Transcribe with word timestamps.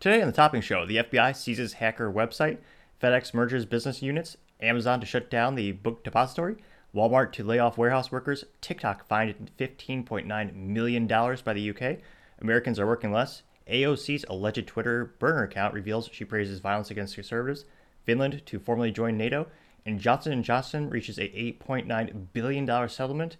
Today 0.00 0.22
on 0.22 0.28
the 0.28 0.32
Topping 0.32 0.62
Show, 0.62 0.86
the 0.86 0.96
FBI 0.96 1.36
seizes 1.36 1.74
hacker 1.74 2.10
website, 2.10 2.56
FedEx 3.02 3.34
merges 3.34 3.66
business 3.66 4.00
units, 4.00 4.38
Amazon 4.58 4.98
to 4.98 5.04
shut 5.04 5.28
down 5.28 5.56
the 5.56 5.72
book 5.72 6.02
depository, 6.02 6.56
Walmart 6.94 7.32
to 7.32 7.44
lay 7.44 7.58
off 7.58 7.76
warehouse 7.76 8.10
workers, 8.10 8.46
TikTok 8.62 9.06
fined 9.06 9.50
$15.9 9.58 10.54
million 10.54 11.06
by 11.06 11.52
the 11.52 11.68
UK, 11.68 11.98
Americans 12.40 12.80
are 12.80 12.86
working 12.86 13.12
less, 13.12 13.42
AOC's 13.70 14.24
alleged 14.30 14.66
Twitter 14.66 15.14
burner 15.18 15.42
account 15.42 15.74
reveals 15.74 16.08
she 16.10 16.24
praises 16.24 16.60
violence 16.60 16.90
against 16.90 17.16
conservatives, 17.16 17.66
Finland 18.06 18.40
to 18.46 18.58
formally 18.58 18.90
join 18.90 19.18
NATO, 19.18 19.48
and 19.84 20.00
Johnson 20.00 20.42
& 20.42 20.44
Johnson 20.44 20.88
reaches 20.88 21.18
a 21.18 21.28
$8.9 21.28 22.28
billion 22.32 22.88
settlement 22.88 23.36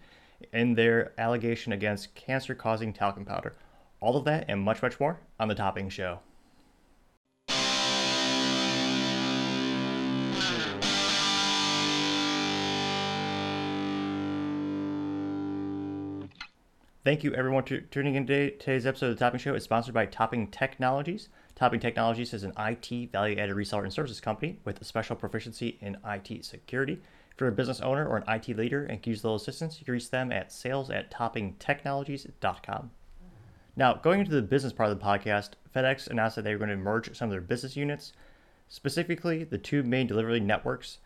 in 0.52 0.74
their 0.74 1.14
allegation 1.16 1.72
against 1.72 2.14
cancer-causing 2.14 2.92
talcum 2.92 3.24
powder. 3.24 3.54
All 4.02 4.18
of 4.18 4.26
that 4.26 4.44
and 4.46 4.60
much, 4.60 4.82
much 4.82 5.00
more 5.00 5.20
on 5.38 5.48
The 5.48 5.54
Topping 5.54 5.88
Show. 5.88 6.18
Thank 17.02 17.24
you, 17.24 17.32
everyone, 17.32 17.62
for 17.62 17.78
tuning 17.78 18.14
in 18.14 18.26
today. 18.26 18.50
Today's 18.50 18.84
episode 18.84 19.06
of 19.06 19.16
the 19.16 19.24
Topping 19.24 19.40
Show 19.40 19.54
is 19.54 19.64
sponsored 19.64 19.94
by 19.94 20.04
Topping 20.04 20.48
Technologies. 20.48 21.30
Topping 21.54 21.80
Technologies 21.80 22.34
is 22.34 22.44
an 22.44 22.52
IT 22.58 23.10
value 23.10 23.38
added 23.38 23.56
reseller 23.56 23.84
and 23.84 23.92
services 23.92 24.20
company 24.20 24.58
with 24.66 24.78
a 24.82 24.84
special 24.84 25.16
proficiency 25.16 25.78
in 25.80 25.96
IT 26.04 26.44
security. 26.44 27.00
If 27.32 27.40
you're 27.40 27.48
a 27.48 27.52
business 27.52 27.80
owner 27.80 28.06
or 28.06 28.18
an 28.18 28.24
IT 28.28 28.54
leader 28.54 28.84
and 28.84 29.02
can 29.02 29.12
use 29.12 29.24
a 29.24 29.28
little 29.28 29.36
assistance, 29.36 29.80
you 29.80 29.86
can 29.86 29.94
reach 29.94 30.10
them 30.10 30.30
at 30.30 30.52
sales 30.52 30.90
at 30.90 31.10
toppingtechnologies.com. 31.10 32.90
Now, 33.76 33.94
going 33.94 34.20
into 34.20 34.32
the 34.32 34.42
business 34.42 34.74
part 34.74 34.90
of 34.90 34.98
the 34.98 35.02
podcast, 35.02 35.52
FedEx 35.74 36.06
announced 36.06 36.36
that 36.36 36.42
they 36.42 36.52
were 36.52 36.58
going 36.58 36.68
to 36.68 36.76
merge 36.76 37.16
some 37.16 37.28
of 37.28 37.32
their 37.32 37.40
business 37.40 37.76
units, 37.76 38.12
specifically 38.68 39.42
the 39.44 39.56
two 39.56 39.82
main 39.82 40.06
delivery 40.06 40.38
networks. 40.38 40.98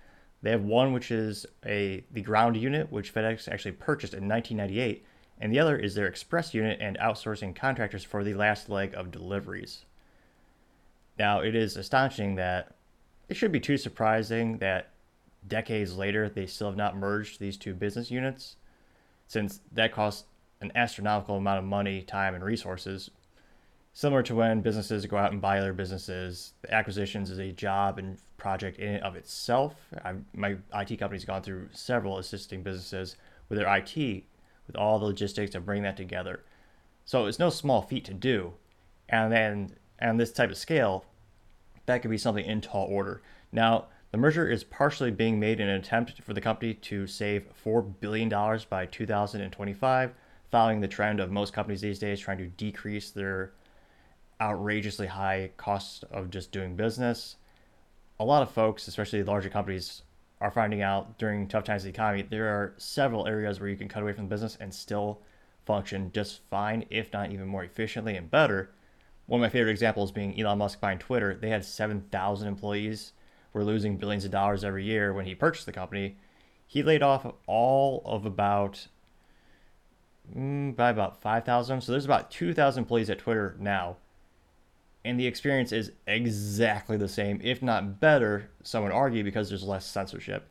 They 0.43 0.51
have 0.51 0.65
one 0.65 0.93
which 0.93 1.13
is 1.13 1.47
a 1.65 2.03
the 2.11 2.21
ground 2.21 2.57
unit, 2.57 2.91
which 2.91 3.15
FedEx 3.15 3.47
actually 3.47 3.73
purchased 3.73 4.13
in 4.13 4.29
1998 4.29 5.07
and 5.41 5.53
the 5.53 5.59
other 5.59 5.77
is 5.77 5.95
their 5.95 6.07
express 6.07 6.55
unit 6.55 6.79
and 6.81 6.99
outsourcing 6.99 7.55
contractors 7.55 8.05
for 8.05 8.23
the 8.23 8.35
last 8.35 8.69
leg 8.69 8.95
of 8.95 9.11
deliveries. 9.11 9.85
Now, 11.19 11.41
it 11.41 11.55
is 11.55 11.77
astonishing 11.77 12.37
that 12.37 12.75
it 13.29 13.37
should 13.37 13.53
be 13.53 13.61
too 13.61 13.77
surprising 13.77 14.59
that 14.59 14.91
decades 15.47 15.97
later 15.97 16.29
they 16.29 16.47
still 16.47 16.69
have 16.69 16.77
not 16.77 16.97
merged 16.97 17.39
these 17.41 17.57
two 17.57 17.75
business 17.75 18.11
units, 18.11 18.57
since 19.27 19.61
that 19.73 19.93
costs 19.93 20.25
an 20.61 20.73
astronomical 20.75 21.37
amount 21.37 21.59
of 21.59 21.65
money, 21.65 22.03
time, 22.03 22.35
and 22.35 22.45
resources. 22.45 23.11
Similar 23.93 24.23
to 24.25 24.35
when 24.35 24.61
businesses 24.61 25.07
go 25.07 25.17
out 25.17 25.33
and 25.33 25.41
buy 25.41 25.59
other 25.59 25.73
businesses, 25.73 26.55
the 26.63 26.75
acquisitions 26.75 27.31
is 27.31 27.39
a 27.39 27.53
job 27.53 27.99
and 27.99 28.19
project 28.39 28.79
in 28.79 28.95
and 28.95 29.05
of 29.05 29.15
itself. 29.15 29.75
I, 30.05 30.15
my 30.33 30.57
IT 30.75 30.97
company's 30.99 31.25
gone 31.25 31.43
through 31.43 31.69
several 31.73 32.19
assisting 32.19 32.63
businesses 32.63 33.17
with 33.49 33.59
their 33.59 33.77
IT 33.77 34.25
with 34.67 34.77
all 34.77 34.99
the 34.99 35.07
logistics 35.07 35.53
to 35.53 35.61
bring 35.61 35.83
that 35.83 35.97
together. 35.97 36.41
So 37.05 37.27
it's 37.27 37.39
no 37.39 37.51
small 37.51 37.83
feat 37.83 38.05
to 38.07 38.15
do. 38.15 38.55
And 39.09 39.33
then 39.33 39.73
on 40.01 40.17
this 40.17 40.33
type 40.33 40.51
of 40.51 40.57
scale, 40.57 41.05
that 41.87 42.03
could 42.03 42.11
be 42.11 42.19
something 42.19 42.45
in 42.45 42.61
tall 42.61 42.87
order. 42.87 43.23
Now, 43.53 43.87
the 44.11 44.19
merger 44.19 44.49
is 44.49 44.65
partially 44.65 45.11
being 45.11 45.41
made 45.41 45.61
in 45.61 45.69
an 45.69 45.81
attempt 45.81 46.23
for 46.23 46.35
the 46.35 46.41
company 46.41 46.75
to 46.75 47.07
save 47.07 47.49
$4 47.65 47.95
billion 48.01 48.29
by 48.71 48.87
2025, 48.87 50.15
following 50.51 50.81
the 50.81 50.89
trend 50.89 51.21
of 51.21 51.31
most 51.31 51.53
companies 51.53 51.81
these 51.81 51.99
days 51.99 52.21
trying 52.21 52.39
to 52.39 52.47
decrease 52.47 53.11
their 53.11 53.53
outrageously 54.41 55.09
high 55.09 55.51
cost 55.57 56.05
of 56.11 56.31
just 56.31 56.53
doing 56.53 56.77
business. 56.77 57.37
A 58.21 58.25
lot 58.25 58.43
of 58.43 58.51
folks, 58.51 58.87
especially 58.87 59.23
larger 59.25 59.51
companies, 59.51 60.03
are 60.45 60.51
finding 60.51 60.83
out 60.83 61.17
during 61.17 61.49
tough 61.49 61.65
times 61.65 61.85
in 61.85 61.91
the 61.91 61.95
economy, 61.95 62.21
there 62.21 62.49
are 62.49 62.75
several 62.77 63.27
areas 63.27 63.59
where 63.59 63.69
you 63.71 63.79
can 63.79 63.89
cut 63.89 64.03
away 64.03 64.13
from 64.13 64.25
the 64.25 64.29
business 64.29 64.59
and 64.61 64.75
still 64.75 65.23
function 65.65 66.13
just 66.13 66.43
fine, 66.51 66.85
if 66.91 67.11
not 67.15 67.33
even 67.33 67.49
more 67.49 67.65
efficiently 67.65 68.15
and 68.15 68.31
better. 68.31 68.71
One 69.25 69.41
of 69.41 69.43
my 69.43 69.49
favorite 69.49 69.71
examples 69.71 70.13
being 70.13 70.39
Elon 70.39 70.59
Musk 70.59 70.83
buying 70.83 70.99
Twitter. 70.99 71.35
They 71.35 71.49
had 71.49 71.65
7,000 71.65 72.47
employees, 72.47 73.13
were 73.55 73.65
losing 73.65 73.97
billions 73.97 74.27
of 74.27 74.33
dollars 74.33 74.65
every 74.65 74.85
year 74.85 75.15
when 75.15 75.25
he 75.25 75.35
purchased 75.35 75.65
the 75.65 75.73
company. 75.73 76.19
He 76.67 76.83
laid 76.83 77.03
off 77.03 77.25
all 77.47 78.03
of 78.05 78.27
about 78.27 78.89
mm, 80.37 80.77
by 80.77 80.91
about 80.91 81.23
5,000. 81.23 81.81
So 81.81 81.93
there's 81.93 82.05
about 82.05 82.31
2,000 82.31 82.83
employees 82.83 83.09
at 83.09 83.19
Twitter 83.19 83.57
now 83.59 83.97
and 85.05 85.21
the 85.21 85.27
experience 85.27 85.71
is 85.73 85.93
exactly 86.07 86.97
the 86.97 87.09
same, 87.09 87.41
if 87.43 87.63
not 87.63 88.01
better, 88.01 88.51
some 88.63 88.83
would 88.85 88.93
argue, 88.93 89.23
because 89.23 89.49
there's 89.49 89.63
less 89.63 89.85
censorship. 89.85 90.49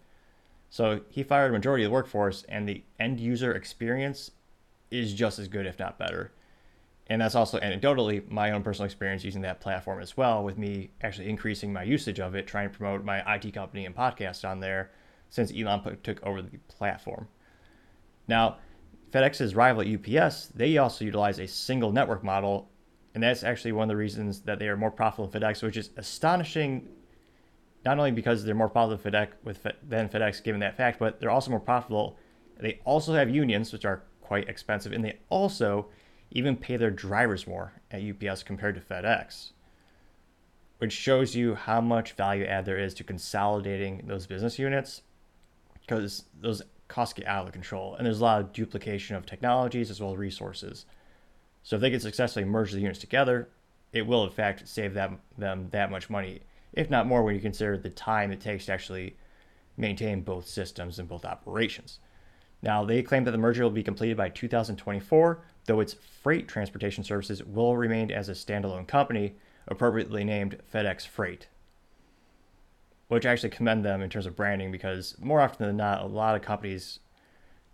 So 0.69 1.01
he 1.09 1.23
fired 1.23 1.49
a 1.49 1.53
majority 1.53 1.83
of 1.83 1.89
the 1.89 1.93
workforce, 1.93 2.43
and 2.47 2.67
the 2.67 2.83
end 2.99 3.19
user 3.19 3.53
experience 3.53 4.31
is 4.91 5.13
just 5.13 5.39
as 5.39 5.47
good, 5.47 5.65
if 5.65 5.79
not 5.79 5.97
better. 5.97 6.31
And 7.07 7.21
that's 7.21 7.35
also 7.35 7.59
anecdotally 7.59 8.29
my 8.29 8.51
own 8.51 8.63
personal 8.63 8.85
experience 8.85 9.23
using 9.23 9.41
that 9.41 9.59
platform 9.59 10.01
as 10.01 10.15
well, 10.15 10.43
with 10.43 10.57
me 10.57 10.91
actually 11.01 11.29
increasing 11.29 11.73
my 11.73 11.83
usage 11.83 12.19
of 12.19 12.35
it, 12.35 12.47
trying 12.47 12.69
to 12.69 12.77
promote 12.77 13.03
my 13.03 13.35
IT 13.35 13.53
company 13.53 13.85
and 13.85 13.95
podcast 13.95 14.47
on 14.47 14.59
there 14.59 14.91
since 15.29 15.51
Elon 15.51 15.81
put, 15.81 16.03
took 16.03 16.23
over 16.23 16.41
the 16.41 16.57
platform. 16.67 17.27
Now, 18.27 18.57
FedEx's 19.11 19.55
rival 19.55 19.83
UPS, 19.83 20.47
they 20.55 20.77
also 20.77 21.05
utilize 21.05 21.39
a 21.39 21.47
single 21.47 21.91
network 21.91 22.23
model 22.23 22.69
and 23.13 23.23
that's 23.23 23.43
actually 23.43 23.71
one 23.71 23.83
of 23.83 23.89
the 23.89 23.95
reasons 23.95 24.41
that 24.41 24.59
they 24.59 24.67
are 24.67 24.77
more 24.77 24.91
profitable 24.91 25.27
than 25.27 25.41
FedEx, 25.41 25.61
which 25.61 25.77
is 25.77 25.91
astonishing. 25.97 26.87
Not 27.85 27.97
only 27.97 28.11
because 28.11 28.43
they're 28.43 28.55
more 28.55 28.69
profitable 28.69 29.11
FedEx 29.11 29.29
with 29.43 29.67
than 29.87 30.09
FedEx, 30.09 30.43
given 30.43 30.61
that 30.61 30.77
fact, 30.77 30.99
but 30.99 31.19
they're 31.19 31.29
also 31.29 31.51
more 31.51 31.59
profitable. 31.59 32.17
They 32.59 32.79
also 32.85 33.13
have 33.13 33.29
unions, 33.29 33.73
which 33.73 33.85
are 33.85 34.03
quite 34.21 34.47
expensive, 34.47 34.93
and 34.93 35.03
they 35.03 35.19
also 35.29 35.87
even 36.31 36.55
pay 36.55 36.77
their 36.77 36.91
drivers 36.91 37.45
more 37.45 37.73
at 37.91 38.01
UPS 38.01 38.41
compared 38.43 38.75
to 38.75 38.81
FedEx, 38.81 39.51
which 40.79 40.93
shows 40.93 41.35
you 41.35 41.55
how 41.55 41.81
much 41.81 42.13
value 42.13 42.45
add 42.45 42.65
there 42.65 42.77
is 42.77 42.93
to 42.95 43.03
consolidating 43.03 44.03
those 44.07 44.25
business 44.25 44.57
units, 44.57 45.01
because 45.81 46.23
those 46.39 46.63
costs 46.87 47.13
get 47.13 47.27
out 47.27 47.45
of 47.45 47.53
control, 47.53 47.95
and 47.95 48.05
there's 48.05 48.21
a 48.21 48.23
lot 48.23 48.41
of 48.41 48.53
duplication 48.53 49.15
of 49.15 49.25
technologies 49.25 49.91
as 49.91 49.99
well 49.99 50.13
as 50.13 50.17
resources. 50.17 50.85
So 51.63 51.77
if 51.77 51.81
they 51.81 51.89
can 51.89 51.99
successfully 51.99 52.45
merge 52.45 52.71
the 52.71 52.79
units 52.79 52.99
together, 52.99 53.49
it 53.91 54.05
will 54.05 54.23
in 54.23 54.29
fact 54.31 54.67
save 54.67 54.93
them, 54.93 55.19
them 55.37 55.69
that 55.71 55.89
much 55.91 56.09
money, 56.09 56.41
if 56.73 56.89
not 56.89 57.07
more 57.07 57.23
when 57.23 57.35
you 57.35 57.41
consider 57.41 57.77
the 57.77 57.89
time 57.89 58.31
it 58.31 58.41
takes 58.41 58.65
to 58.65 58.73
actually 58.73 59.15
maintain 59.77 60.21
both 60.21 60.47
systems 60.47 60.99
and 60.99 61.07
both 61.07 61.25
operations. 61.25 61.99
Now, 62.61 62.85
they 62.85 63.01
claim 63.01 63.23
that 63.25 63.31
the 63.31 63.37
merger 63.37 63.63
will 63.63 63.71
be 63.71 63.83
completed 63.83 64.15
by 64.15 64.29
2024, 64.29 65.43
though 65.65 65.79
its 65.79 65.93
freight 65.93 66.47
transportation 66.47 67.03
services 67.03 67.43
will 67.43 67.75
remain 67.75 68.11
as 68.11 68.29
a 68.29 68.33
standalone 68.33 68.87
company, 68.87 69.35
appropriately 69.67 70.23
named 70.23 70.59
FedEx 70.73 71.05
Freight. 71.05 71.47
Which 73.09 73.25
I 73.25 73.31
actually 73.31 73.49
commend 73.49 73.83
them 73.83 74.01
in 74.01 74.09
terms 74.09 74.25
of 74.25 74.35
branding 74.35 74.71
because 74.71 75.15
more 75.19 75.41
often 75.41 75.67
than 75.67 75.77
not, 75.77 76.01
a 76.01 76.05
lot 76.05 76.35
of 76.35 76.41
companies 76.41 76.99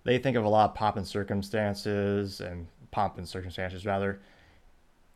they 0.04 0.18
think 0.18 0.38
of 0.38 0.46
a 0.46 0.50
lot 0.50 0.70
of 0.70 0.76
pop 0.76 0.98
and 0.98 1.08
circumstances 1.08 2.42
and 2.42 2.68
pomp 2.92 3.18
and 3.18 3.28
circumstances 3.28 3.86
rather. 3.86 4.20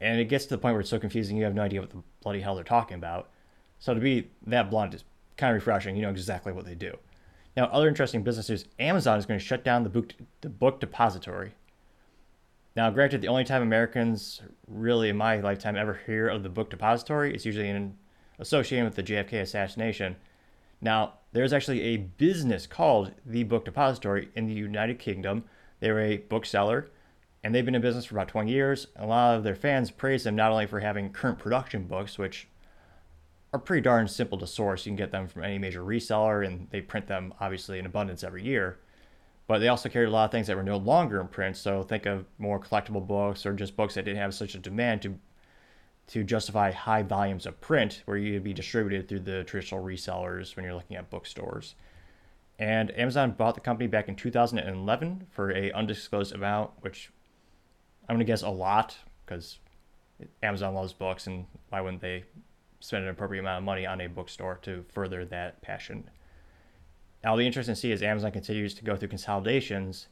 And 0.02 0.20
it 0.20 0.26
gets 0.26 0.46
to 0.46 0.52
the 0.52 0.58
point 0.58 0.74
where 0.74 0.82
it's 0.82 0.90
so 0.90 1.00
confusing 1.00 1.38
you 1.38 1.44
have 1.46 1.56
no 1.56 1.62
idea 1.62 1.82
what 1.82 1.92
the 1.92 2.04
bloody 2.22 2.42
hell 2.42 2.56
they're 2.56 2.64
talking 2.64 2.96
about. 2.96 3.30
So 3.80 3.94
to 3.94 4.00
be 4.00 4.30
that 4.48 4.70
blunt 4.70 4.94
is 4.94 5.04
kind 5.38 5.52
of 5.52 5.56
refreshing. 5.56 5.96
You 5.96 6.02
know 6.04 6.10
exactly 6.10 6.52
what 6.54 6.66
they 6.66 6.76
do. 6.76 6.98
Now, 7.56 7.66
other 7.66 7.88
interesting 7.88 8.24
business 8.24 8.50
news: 8.50 8.66
Amazon 8.80 9.18
is 9.18 9.26
going 9.26 9.40
to 9.40 9.46
shut 9.46 9.64
down 9.64 9.84
the 9.84 9.90
book 9.90 10.14
the 10.42 10.50
book 10.50 10.80
depository. 10.80 11.54
Now, 12.76 12.90
granted, 12.90 13.22
the 13.22 13.28
only 13.28 13.44
time 13.44 13.62
Americans 13.62 14.42
really 14.68 15.10
in 15.10 15.18
my 15.18 15.40
lifetime 15.40 15.76
ever 15.76 16.00
hear 16.06 16.28
of 16.28 16.42
the 16.42 16.50
book 16.50 16.70
depository 16.70 17.36
is 17.36 17.46
usually 17.46 17.70
in 17.70 17.98
associated 18.40 18.86
with 18.86 18.96
the 18.96 19.04
JFK 19.04 19.42
assassination. 19.42 20.16
Now, 20.82 21.14
there's 21.32 21.54
actually 21.54 21.82
a 21.82 21.98
business 21.98 22.68
called 22.68 23.14
the 23.26 23.44
Book 23.44 23.64
Depository 23.66 24.30
in 24.36 24.48
the 24.48 24.54
United 24.54 25.00
Kingdom. 25.00 25.46
They're 25.80 26.00
a 26.00 26.18
bookseller 26.18 26.90
and 27.44 27.54
they've 27.54 27.66
been 27.66 27.76
in 27.76 27.82
business 27.82 28.06
for 28.06 28.16
about 28.16 28.30
20 28.30 28.50
years. 28.50 28.88
A 28.96 29.06
lot 29.06 29.36
of 29.36 29.44
their 29.44 29.56
fans 29.56 29.92
praise 29.92 30.24
them 30.24 30.36
not 30.36 30.52
only 30.52 30.66
for 30.66 30.80
having 30.80 31.12
current 31.12 31.40
production 31.40 31.84
books, 31.84 32.18
which 32.18 32.48
are 33.52 33.60
pretty 33.60 33.82
darn 33.82 34.08
simple 34.08 34.38
to 34.38 34.48
source. 34.48 34.86
You 34.86 34.92
can 34.92 34.98
get 34.98 35.12
them 35.12 35.28
from 35.28 35.44
any 35.44 35.60
major 35.60 35.82
reseller, 35.82 36.46
and 36.46 36.68
they 36.72 36.82
print 36.82 37.08
them 37.08 37.34
obviously 37.40 37.80
in 37.80 37.86
abundance 37.86 38.24
every 38.24 38.44
year. 38.44 38.80
But 39.46 39.60
they 39.60 39.68
also 39.68 39.90
carried 39.90 40.08
a 40.08 40.12
lot 40.12 40.26
of 40.26 40.32
things 40.32 40.48
that 40.48 40.56
were 40.56 40.64
no 40.64 40.78
longer 40.78 41.20
in 41.20 41.28
print. 41.28 41.58
So 41.58 41.84
think 41.84 42.06
of 42.06 42.26
more 42.38 42.60
collectible 42.60 43.06
books 43.06 43.46
or 43.46 43.54
just 43.54 43.76
books 43.76 43.96
that 43.96 44.06
didn't 44.06 44.22
have 44.22 44.34
such 44.34 44.56
a 44.56 44.60
demand 44.60 45.02
to 45.04 45.20
to 46.06 46.22
justify 46.22 46.70
high 46.70 47.02
volumes 47.02 47.46
of 47.46 47.62
print, 47.62 48.02
where 48.06 48.18
you'd 48.18 48.44
be 48.44 48.54
distributed 48.54 49.08
through 49.08 49.22
the 49.22 49.44
traditional 49.46 49.82
resellers 49.82 50.54
when 50.54 50.66
you're 50.66 50.74
looking 50.74 50.98
at 50.98 51.10
bookstores. 51.10 51.76
And 52.60 52.92
Amazon 52.98 53.32
bought 53.32 53.56
the 53.56 53.62
company 53.62 53.88
back 53.88 54.10
in 54.10 54.16
2011 54.16 55.28
for 55.32 55.52
a 55.52 55.72
undisclosed 55.72 56.34
amount, 56.34 56.72
which 56.82 57.10
I'm 58.08 58.16
gonna 58.16 58.26
guess 58.26 58.42
a 58.42 58.50
lot 58.50 58.98
because 59.26 59.60
Amazon 60.42 60.74
loves 60.74 60.94
books, 60.94 61.28
and 61.28 61.46
why 61.70 61.82
wouldn't 61.82 62.02
they 62.02 62.24
spend 62.80 63.04
an 63.04 63.10
appropriate 63.10 63.42
amount 63.42 63.60
of 63.60 63.64
money 63.64 63.86
on 63.86 64.02
a 64.02 64.08
bookstore 64.08 64.60
to 64.64 64.84
further 64.90 65.26
that 65.26 65.62
passion? 65.62 66.10
Now, 67.24 67.38
be 67.38 67.48
interesting 67.48 67.76
to 67.76 67.80
see 67.80 67.92
as 67.94 68.04
Amazon 68.04 68.32
continues 68.32 68.74
to 68.76 68.84
go 68.84 68.98
through 68.98 69.08
consolidations, 69.08 70.08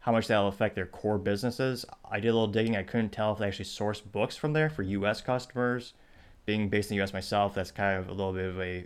how 0.00 0.12
much 0.12 0.26
that'll 0.26 0.48
affect 0.48 0.74
their 0.74 0.84
core 0.84 1.16
businesses. 1.16 1.86
I 2.10 2.20
did 2.20 2.28
a 2.28 2.34
little 2.34 2.46
digging. 2.46 2.76
I 2.76 2.82
couldn't 2.82 3.10
tell 3.10 3.32
if 3.32 3.38
they 3.38 3.46
actually 3.46 3.64
source 3.64 4.00
books 4.02 4.36
from 4.36 4.52
there 4.52 4.68
for 4.68 4.82
U.S. 4.82 5.22
customers. 5.22 5.94
Being 6.44 6.68
based 6.68 6.90
in 6.90 6.96
the 6.96 6.98
U.S. 6.98 7.14
myself, 7.14 7.54
that's 7.54 7.70
kind 7.70 7.98
of 7.98 8.08
a 8.08 8.12
little 8.12 8.34
bit 8.34 8.44
of 8.44 8.60
a 8.60 8.84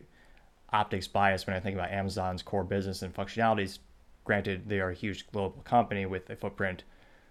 optics 0.73 1.09
bias 1.09 1.45
when 1.45 1.57
I 1.57 1.61
think 1.61 1.75
about 1.75 1.91
Amazon's 1.91 2.43
core 2.43 2.63
business 2.63 3.03
and 3.03 3.13
functionalities. 3.13 3.81
Granted, 4.25 4.69
they 4.69 4.79
are 4.79 4.91
a 4.91 4.95
huge 4.95 5.27
global 5.33 5.61
company 5.63 6.07
with 6.07 6.31
a 6.31 6.37
footprint, 6.37 6.85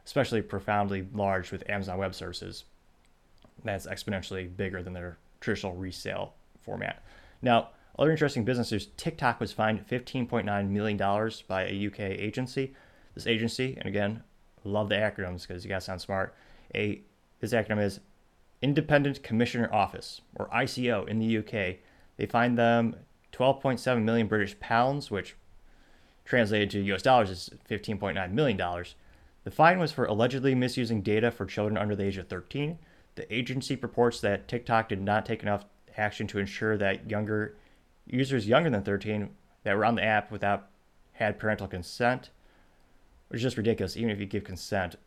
especially 0.07 0.41
profoundly 0.41 1.05
large 1.13 1.51
with 1.51 1.69
Amazon 1.69 1.97
Web 1.97 2.15
Services. 2.15 2.63
That's 3.65 3.85
exponentially 3.85 4.55
bigger 4.55 4.81
than 4.81 4.93
their 4.93 5.17
traditional 5.41 5.75
resale 5.75 6.33
format. 6.61 7.03
Now, 7.41 7.71
other 7.99 8.11
interesting 8.11 8.45
businesses, 8.45 8.87
TikTok 8.95 9.41
was 9.41 9.51
fined 9.51 9.85
$15.9 9.85 10.69
million 10.69 10.97
by 11.49 11.63
a 11.65 11.87
UK 11.87 11.99
agency. 11.99 12.73
This 13.15 13.27
agency, 13.27 13.75
and 13.77 13.85
again, 13.85 14.23
love 14.63 14.87
the 14.87 14.95
acronyms 14.95 15.45
because 15.45 15.65
you 15.65 15.69
guys 15.69 15.83
sound 15.83 15.99
smart. 15.99 16.33
A 16.73 17.01
this 17.41 17.51
acronym 17.51 17.83
is 17.83 17.99
Independent 18.61 19.23
Commissioner 19.23 19.71
Office, 19.73 20.21
or 20.35 20.47
ICO 20.47 21.05
in 21.05 21.19
the 21.19 21.37
UK. 21.39 21.79
They 22.15 22.25
fined 22.25 22.57
them 22.57 22.95
12.7 23.33 24.03
million 24.03 24.27
British 24.27 24.57
pounds, 24.61 25.11
which 25.11 25.35
translated 26.23 26.69
to 26.69 26.93
US 26.93 27.01
dollars 27.01 27.29
is 27.29 27.49
15.9 27.69 28.31
million 28.31 28.57
dollars. 28.57 28.95
The 29.47 29.51
fine 29.51 29.79
was 29.79 29.93
for 29.93 30.03
allegedly 30.03 30.55
misusing 30.55 31.01
data 31.01 31.31
for 31.31 31.45
children 31.45 31.77
under 31.77 31.95
the 31.95 32.03
age 32.03 32.17
of 32.17 32.27
13. 32.27 32.77
The 33.15 33.33
agency 33.33 33.77
purports 33.77 34.19
that 34.19 34.49
TikTok 34.49 34.89
did 34.89 35.01
not 35.01 35.25
take 35.25 35.41
enough 35.41 35.63
action 35.95 36.27
to 36.27 36.39
ensure 36.39 36.77
that 36.77 37.09
younger 37.09 37.55
users 38.05 38.45
younger 38.45 38.69
than 38.69 38.83
13 38.83 39.29
that 39.63 39.77
were 39.77 39.85
on 39.85 39.95
the 39.95 40.03
app 40.03 40.31
without 40.33 40.67
had 41.13 41.39
parental 41.39 41.65
consent, 41.65 42.29
which 43.29 43.37
is 43.37 43.43
just 43.43 43.55
ridiculous. 43.55 43.95
Even 43.95 44.09
if 44.09 44.19
you 44.19 44.25
give 44.25 44.43
consent, 44.43 44.97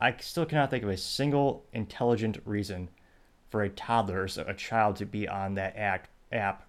I 0.00 0.16
still 0.20 0.46
cannot 0.46 0.70
think 0.70 0.82
of 0.82 0.88
a 0.88 0.96
single 0.96 1.66
intelligent 1.74 2.38
reason 2.46 2.88
for 3.50 3.62
a 3.62 3.68
toddler, 3.68 4.26
so 4.26 4.44
a 4.46 4.54
child, 4.54 4.96
to 4.96 5.04
be 5.04 5.28
on 5.28 5.52
that 5.56 5.76
act, 5.76 6.08
app, 6.32 6.66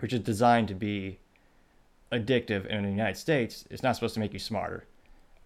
which 0.00 0.12
is 0.12 0.20
designed 0.20 0.68
to 0.68 0.74
be 0.74 1.20
addictive. 2.12 2.66
in 2.66 2.82
the 2.82 2.90
United 2.90 3.16
States, 3.16 3.64
it's 3.70 3.82
not 3.82 3.94
supposed 3.94 4.12
to 4.12 4.20
make 4.20 4.34
you 4.34 4.38
smarter. 4.38 4.84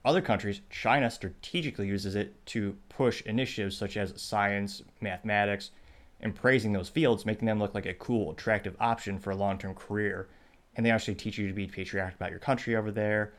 Other 0.04 0.22
countries, 0.22 0.62
China 0.70 1.10
strategically 1.10 1.86
uses 1.86 2.14
it 2.14 2.44
to 2.46 2.76
push 2.88 3.20
initiatives 3.22 3.76
such 3.76 3.96
as 3.96 4.20
science, 4.20 4.82
mathematics, 5.00 5.72
and 6.20 6.34
praising 6.34 6.72
those 6.72 6.88
fields, 6.88 7.26
making 7.26 7.46
them 7.46 7.58
look 7.58 7.74
like 7.74 7.86
a 7.86 7.94
cool, 7.94 8.30
attractive 8.30 8.76
option 8.80 9.18
for 9.18 9.30
a 9.30 9.36
long 9.36 9.58
term 9.58 9.74
career. 9.74 10.28
And 10.76 10.86
they 10.86 10.90
actually 10.90 11.16
teach 11.16 11.36
you 11.36 11.48
to 11.48 11.52
be 11.52 11.66
patriotic 11.66 12.14
about 12.14 12.30
your 12.30 12.38
country 12.38 12.76
over 12.76 12.90
there. 12.90 13.34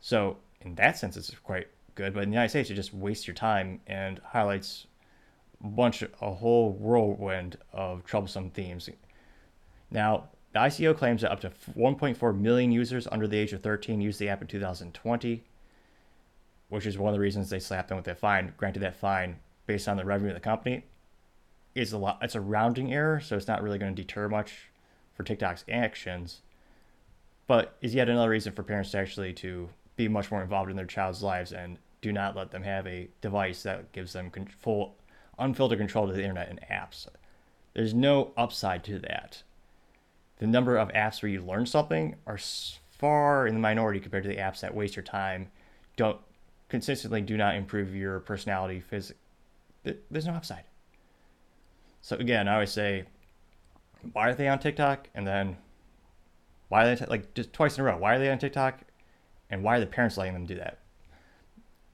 So, 0.00 0.36
in 0.60 0.74
that 0.76 0.96
sense, 0.98 1.16
it's 1.16 1.30
quite 1.30 1.68
good. 1.94 2.14
But 2.14 2.22
in 2.22 2.30
the 2.30 2.34
United 2.34 2.50
States, 2.50 2.70
it 2.70 2.74
just 2.74 2.94
wastes 2.94 3.26
your 3.26 3.34
time 3.34 3.80
and 3.86 4.20
highlights 4.24 4.86
a 5.64 5.66
bunch, 5.66 6.02
a 6.02 6.32
whole 6.32 6.72
whirlwind 6.72 7.56
of 7.72 8.04
troublesome 8.04 8.50
themes. 8.50 8.88
Now, 9.90 10.28
the 10.52 10.60
ICO 10.60 10.96
claims 10.96 11.22
that 11.22 11.32
up 11.32 11.40
to 11.40 11.50
1.4 11.76 12.38
million 12.38 12.70
users 12.70 13.08
under 13.08 13.26
the 13.26 13.36
age 13.36 13.52
of 13.52 13.62
13 13.62 14.00
used 14.00 14.20
the 14.20 14.28
app 14.28 14.42
in 14.42 14.48
2020, 14.48 15.44
which 16.68 16.86
is 16.86 16.98
one 16.98 17.12
of 17.12 17.14
the 17.14 17.20
reasons 17.20 17.50
they 17.50 17.58
slapped 17.58 17.88
them 17.88 17.96
with 17.96 18.04
that 18.04 18.18
fine. 18.18 18.52
Granted, 18.56 18.80
that 18.80 18.96
fine, 18.96 19.36
based 19.66 19.88
on 19.88 19.96
the 19.96 20.04
revenue 20.04 20.30
of 20.30 20.36
the 20.36 20.40
company, 20.40 20.84
is 21.74 21.92
a 21.92 21.98
lot. 21.98 22.18
It's 22.22 22.34
a 22.34 22.40
rounding 22.40 22.92
error, 22.92 23.20
so 23.20 23.36
it's 23.36 23.48
not 23.48 23.62
really 23.62 23.78
going 23.78 23.94
to 23.94 24.02
deter 24.02 24.28
much 24.28 24.68
for 25.14 25.22
TikTok's 25.22 25.64
actions, 25.70 26.42
but 27.46 27.76
is 27.80 27.94
yet 27.94 28.08
another 28.08 28.30
reason 28.30 28.52
for 28.52 28.62
parents 28.62 28.92
to 28.92 28.98
actually 28.98 29.32
to 29.34 29.68
be 29.96 30.08
much 30.08 30.30
more 30.30 30.42
involved 30.42 30.70
in 30.70 30.76
their 30.76 30.86
child's 30.86 31.22
lives 31.22 31.52
and 31.52 31.78
do 32.00 32.12
not 32.12 32.36
let 32.36 32.50
them 32.50 32.62
have 32.62 32.86
a 32.86 33.08
device 33.20 33.62
that 33.64 33.90
gives 33.92 34.12
them 34.12 34.30
full, 34.60 34.94
unfiltered 35.38 35.78
control 35.78 36.06
to 36.06 36.12
the 36.12 36.22
internet 36.22 36.48
and 36.48 36.60
apps. 36.70 37.08
There's 37.74 37.94
no 37.94 38.32
upside 38.36 38.84
to 38.84 38.98
that. 39.00 39.42
The 40.38 40.46
number 40.46 40.76
of 40.76 40.88
apps 40.90 41.20
where 41.20 41.30
you 41.30 41.42
learn 41.42 41.66
something 41.66 42.14
are 42.26 42.38
far 42.98 43.46
in 43.46 43.54
the 43.54 43.60
minority 43.60 43.98
compared 43.98 44.22
to 44.24 44.28
the 44.28 44.36
apps 44.36 44.60
that 44.60 44.74
waste 44.74 44.94
your 44.94 45.02
time, 45.02 45.48
don't 45.96 46.20
consistently 46.68 47.20
do 47.20 47.36
not 47.36 47.54
improve 47.54 47.94
your 47.94 48.20
personality. 48.20 48.82
Phys- 48.90 49.12
there's 50.10 50.26
no 50.26 50.34
upside. 50.34 50.64
So 52.00 52.16
again, 52.16 52.48
I 52.48 52.54
always 52.54 52.70
say, 52.70 53.04
why 54.12 54.28
are 54.28 54.34
they 54.34 54.48
on 54.48 54.58
TikTok? 54.58 55.08
And 55.14 55.26
then 55.26 55.56
why 56.68 56.84
are 56.84 56.94
they 56.94 57.04
t- 57.04 57.10
like 57.10 57.34
just 57.34 57.52
twice 57.52 57.76
in 57.76 57.82
a 57.82 57.84
row? 57.84 57.96
Why 57.96 58.14
are 58.14 58.18
they 58.18 58.30
on 58.30 58.38
TikTok? 58.38 58.80
And 59.50 59.62
why 59.62 59.76
are 59.76 59.80
the 59.80 59.86
parents 59.86 60.16
letting 60.16 60.34
them 60.34 60.46
do 60.46 60.56
that? 60.56 60.78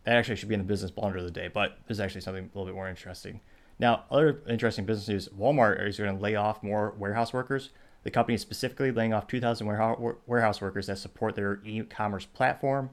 That 0.05 0.17
actually 0.17 0.37
should 0.37 0.49
be 0.49 0.55
in 0.55 0.61
the 0.61 0.67
business 0.67 0.91
blunder 0.91 1.19
of 1.19 1.25
the 1.25 1.31
day, 1.31 1.49
but 1.49 1.79
this 1.87 1.97
is 1.97 2.01
actually 2.01 2.21
something 2.21 2.45
a 2.45 2.59
little 2.59 2.67
bit 2.67 2.75
more 2.75 2.89
interesting. 2.89 3.41
Now, 3.79 4.05
other 4.11 4.43
interesting 4.49 4.85
business 4.85 5.09
news: 5.09 5.29
Walmart 5.29 5.85
is 5.87 5.97
going 5.97 6.15
to 6.15 6.23
lay 6.23 6.35
off 6.35 6.63
more 6.63 6.95
warehouse 6.99 7.33
workers. 7.33 7.71
The 8.03 8.11
company 8.11 8.35
is 8.35 8.43
specifically 8.43 8.93
laying 8.93 9.15
off 9.15 9.27
2,000 9.29 9.67
warehouse 9.67 10.61
workers 10.61 10.87
that 10.89 10.99
support 10.99 11.37
their 11.37 11.61
e-commerce 11.65 12.27
platform 12.27 12.91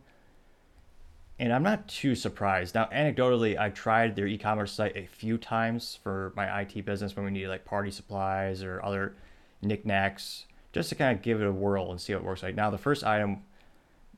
and 1.42 1.52
I'm 1.52 1.64
not 1.64 1.88
too 1.88 2.14
surprised. 2.14 2.76
Now, 2.76 2.86
anecdotally, 2.94 3.58
I 3.60 3.70
tried 3.70 4.16
their 4.16 4.28
e-commerce 4.28 4.72
site 4.72 4.96
a 4.96 5.08
few 5.08 5.40
times 5.40 5.98
for 6.04 6.32
my 6.36 6.62
IT 6.62 6.86
business 6.86 7.16
when 7.16 7.26
we 7.26 7.32
needed 7.32 7.50
like 7.50 7.66
party 7.66 7.90
supplies 7.90 8.62
or 8.62 8.80
other 8.86 9.16
knickknacks, 9.64 10.46
just 10.72 10.90
to 10.90 10.96
kind 10.96 11.18
of 11.18 11.24
give 11.24 11.42
it 11.42 11.48
a 11.48 11.52
whirl 11.52 11.90
and 11.90 12.00
see 12.00 12.14
what 12.14 12.24
works 12.24 12.44
like. 12.44 12.54
Now, 12.54 12.70
the 12.70 12.78
first 12.78 13.04
item, 13.04 13.42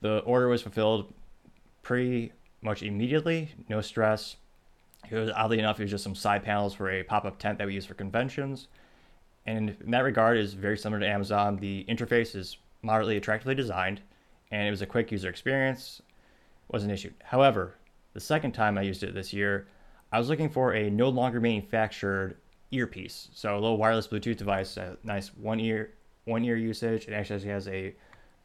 the 0.01 0.19
order 0.19 0.49
was 0.49 0.61
fulfilled 0.61 1.13
pretty 1.81 2.33
much 2.61 2.83
immediately, 2.83 3.51
no 3.69 3.79
stress. 3.79 4.35
It 5.09 5.15
was 5.15 5.29
oddly 5.29 5.59
enough, 5.59 5.79
it 5.79 5.83
was 5.83 5.91
just 5.91 6.03
some 6.03 6.15
side 6.15 6.43
panels 6.43 6.73
for 6.73 6.91
a 6.91 7.03
pop-up 7.03 7.39
tent 7.39 7.57
that 7.59 7.67
we 7.67 7.73
use 7.73 7.85
for 7.85 7.93
conventions. 7.93 8.67
And 9.45 9.77
in 9.81 9.91
that 9.91 10.03
regard, 10.03 10.37
is 10.37 10.55
very 10.55 10.77
similar 10.77 10.99
to 10.99 11.07
Amazon. 11.07 11.55
The 11.55 11.85
interface 11.87 12.35
is 12.35 12.57
moderately 12.81 13.15
attractively 13.15 13.55
designed, 13.55 14.01
and 14.51 14.67
it 14.67 14.71
was 14.71 14.81
a 14.81 14.85
quick 14.85 15.09
user 15.09 15.29
experience 15.29 16.01
was 16.69 16.83
an 16.83 16.91
issue. 16.91 17.11
However, 17.23 17.75
the 18.13 18.19
second 18.19 18.53
time 18.53 18.77
I 18.77 18.81
used 18.81 19.03
it 19.03 19.13
this 19.13 19.33
year, 19.33 19.67
I 20.11 20.19
was 20.19 20.29
looking 20.29 20.49
for 20.49 20.73
a 20.73 20.89
no 20.89 21.09
longer 21.09 21.39
manufactured 21.39 22.37
earpiece. 22.71 23.29
So 23.33 23.53
a 23.53 23.59
little 23.59 23.77
wireless 23.77 24.07
Bluetooth 24.07 24.37
device, 24.37 24.77
a 24.77 24.97
nice 25.03 25.29
one 25.29 25.59
ear 25.59 25.91
one 26.25 26.43
ear 26.45 26.55
usage. 26.55 27.07
It 27.07 27.13
actually 27.13 27.47
has 27.49 27.67
a 27.67 27.95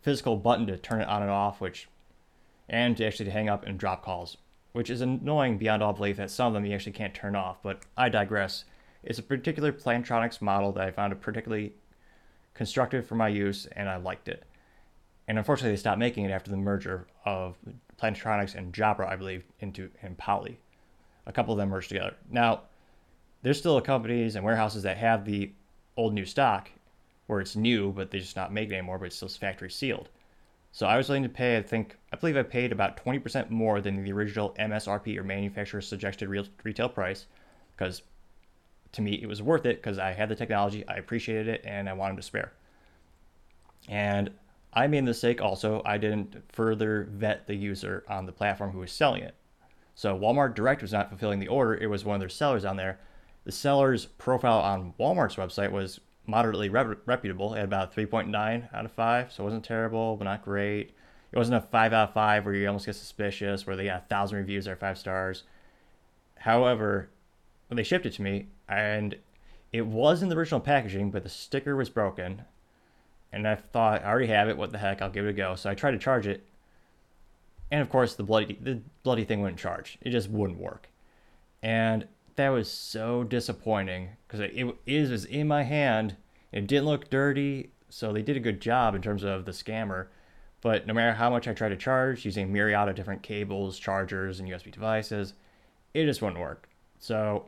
physical 0.03 0.37
button 0.37 0.67
to 0.67 0.77
turn 0.77 1.01
it 1.01 1.09
on 1.09 1.23
and 1.23 1.31
off, 1.31 1.61
which 1.61 1.89
and 2.69 2.97
to 2.97 3.07
actually 3.07 3.31
hang 3.31 3.49
up 3.49 3.67
and 3.67 3.79
drop 3.79 4.05
calls, 4.05 4.37
which 4.73 4.91
is 4.91 5.01
annoying 5.01 5.59
beyond 5.59 5.83
all 5.83 5.93
belief 5.93 6.17
that 6.17 6.31
some 6.31 6.49
of 6.49 6.55
them 6.55 6.67
you 6.67 6.75
actually 6.75 6.93
can't 6.93 7.15
turn 7.15 7.37
off. 7.37 7.63
But 7.63 7.83
I 7.97 8.09
digress. 8.09 8.65
It's 9.03 9.19
a 9.19 9.23
particular 9.23 9.73
Plantronics 9.73 10.43
model 10.43 10.73
that 10.73 10.87
I 10.87 10.91
found 10.91 11.19
particularly 11.21 11.73
constructive 12.55 13.07
for 13.07 13.15
my 13.15 13.29
use, 13.29 13.67
and 13.73 13.89
I 13.89 13.97
liked 13.97 14.29
it. 14.29 14.45
And 15.29 15.39
unfortunately, 15.39 15.73
they 15.73 15.77
stopped 15.77 15.99
making 15.99 16.25
it 16.25 16.31
after 16.31 16.51
the 16.51 16.57
merger 16.57 17.07
of 17.25 17.57
Plantronics 18.01 18.55
and 18.55 18.73
Jabra, 18.73 19.09
I 19.09 19.17
believe, 19.17 19.45
into 19.61 19.91
and 20.03 20.17
Poly. 20.17 20.59
A 21.27 21.33
couple 21.33 21.53
of 21.53 21.59
them 21.59 21.71
merged 21.71 21.89
together. 21.89 22.15
Now, 22.31 22.63
there's 23.43 23.59
still 23.59 23.81
companies 23.81 24.35
and 24.35 24.45
warehouses 24.45 24.83
that 24.85 24.97
have 24.97 25.25
the 25.25 25.53
old 25.97 26.15
new 26.15 26.25
stock 26.25 26.71
where 27.27 27.41
it's 27.41 27.57
new, 27.57 27.93
but 27.93 28.11
they're 28.11 28.21
just 28.21 28.37
not 28.37 28.53
making 28.53 28.73
it 28.73 28.79
anymore, 28.79 28.99
but 28.99 29.07
it's 29.07 29.17
still 29.17 29.29
factory 29.29 29.71
sealed. 29.71 30.09
So 30.73 30.87
I 30.87 30.97
was 30.97 31.09
willing 31.09 31.23
to 31.23 31.29
pay, 31.29 31.57
I 31.57 31.63
think, 31.63 31.97
I 32.13 32.17
believe 32.17 32.37
I 32.37 32.43
paid 32.43 32.73
about 32.73 33.03
20% 33.03 33.51
more 33.51 33.81
than 33.81 34.03
the 34.03 34.13
original 34.13 34.55
MSRP 34.59 35.17
or 35.19 35.25
manufacturer's 35.25 35.89
suggested 35.89 36.29
real, 36.29 36.47
retail 36.63 36.89
price 36.89 37.27
because 37.77 38.03
to 38.93 39.03
me 39.03 39.15
it 39.15 39.27
was 39.27 39.43
worth 39.43 39.67
it 39.67 39.77
because 39.77 39.99
I 39.99 40.13
had 40.13 40.29
the 40.29 40.35
technology, 40.35 40.87
I 40.89 40.95
appreciated 40.95 41.49
it, 41.49 41.63
and 41.65 41.89
I 41.89 41.93
wanted 41.93 42.17
to 42.17 42.23
spare. 42.23 42.53
And 43.89 44.31
I 44.79 44.87
made 44.87 45.01
the 45.01 45.11
mistake 45.11 45.41
also, 45.41 45.83
I 45.85 45.99
didn't 45.99 46.37
further 46.53 47.09
vet 47.11 47.49
the 47.49 47.57
user 47.57 48.05
on 48.09 48.27
the 48.27 48.33
platform 48.33 48.71
who 48.71 48.79
was 48.79 48.93
selling 48.93 49.23
it. 49.23 49.35
So 49.97 50.17
Walmart 50.17 50.55
Direct 50.55 50.83
was 50.83 50.93
not 50.93 51.09
fulfilling 51.09 51.41
the 51.41 51.49
order, 51.49 51.75
it 51.75 51.89
was 51.89 52.05
one 52.05 52.15
of 52.15 52.21
their 52.21 52.29
sellers 52.29 52.65
on 52.65 52.77
there. 52.77 53.01
The 53.43 53.51
seller's 53.51 54.07
profile 54.07 54.61
on 54.61 54.95
Walmart's 54.97 55.35
website 55.35 55.73
was 55.73 55.99
moderately 56.29 56.69
rep- 56.69 57.01
reputable. 57.07 57.55
Had 57.55 57.65
about 57.65 57.93
3.9 57.93 58.73
out 58.73 58.85
of 58.85 58.93
5, 58.93 59.33
so 59.33 59.43
it 59.43 59.47
wasn't 59.47 59.65
terrible, 59.65 60.17
but 60.17 60.27
not 60.27 60.45
great. 60.45 60.95
It 61.33 61.37
wasn't 61.37 61.57
a 61.57 61.67
5 61.67 61.93
out 61.93 62.11
of 62.11 62.15
5 62.15 62.45
where 62.45 62.55
you 62.55 62.69
almost 62.69 62.87
get 62.87 62.95
suspicious, 62.95 63.67
where 63.67 63.75
they 63.75 63.87
got 63.87 64.03
1,000 64.03 64.39
reviews 64.39 64.67
that 64.67 64.73
are 64.73 64.77
5 64.77 64.97
stars. 64.97 65.43
However, 66.37 67.11
when 67.67 67.77
they 67.77 67.83
shipped 67.83 68.07
it 68.07 68.13
to 68.13 68.23
me, 68.23 68.47
and 68.69 69.17
it 69.73 69.87
was 69.87 70.23
in 70.23 70.29
the 70.29 70.37
original 70.37 70.61
packaging, 70.61 71.11
but 71.11 71.25
the 71.25 71.29
sticker 71.29 71.75
was 71.75 71.91
broken, 71.91 72.43
and 73.33 73.47
I 73.47 73.57
thought 73.57 74.03
I 74.03 74.09
already 74.09 74.29
have 74.29 74.49
it. 74.49 74.57
What 74.57 74.73
the 74.73 74.79
heck? 74.79 75.03
I'll 75.03 75.11
give 75.11 75.27
it 75.27 75.31
a 75.31 75.35
go. 75.35 75.55
So 75.55 75.71
I 75.71 75.75
tried 75.75 75.93
to 75.93 75.99
charge 75.99 76.27
it, 76.27 76.47
and 77.71 77.81
of 77.81 77.91
course 77.91 78.15
the 78.15 78.23
bloody 78.23 78.59
the 78.61 78.81
bloody 79.03 79.25
thing 79.25 79.41
wouldn't 79.41 79.59
charge. 79.59 79.99
It 80.01 80.11
just 80.11 80.31
wouldn't 80.31 80.59
work. 80.59 80.89
And 81.63 82.07
that 82.37 82.51
was 82.51 82.71
so 82.71 83.25
disappointing 83.25 84.11
because 84.27 84.41
it, 84.41 84.77
it 84.87 85.11
was 85.11 85.25
in 85.25 85.49
my 85.49 85.65
hand. 85.65 86.17
It 86.53 86.67
didn't 86.67 86.87
look 86.87 87.11
dirty, 87.11 87.71
so 87.91 88.13
they 88.13 88.23
did 88.23 88.37
a 88.37 88.41
good 88.41 88.61
job 88.61 88.95
in 88.95 89.03
terms 89.03 89.25
of 89.25 89.45
the 89.45 89.53
scammer. 89.53 90.07
But 90.61 90.87
no 90.87 90.95
matter 90.95 91.13
how 91.13 91.31
much 91.31 91.47
I 91.47 91.53
tried 91.53 91.71
to 91.71 91.77
charge 91.77 92.25
using 92.25 92.53
myriad 92.53 92.89
of 92.89 92.95
different 92.95 93.23
cables, 93.23 93.79
chargers, 93.79 94.41
and 94.41 94.49
USB 94.49 94.73
devices, 94.73 95.35
it 95.95 96.05
just 96.05 96.23
wouldn't 96.23 96.41
work. 96.41 96.69
So 96.99 97.47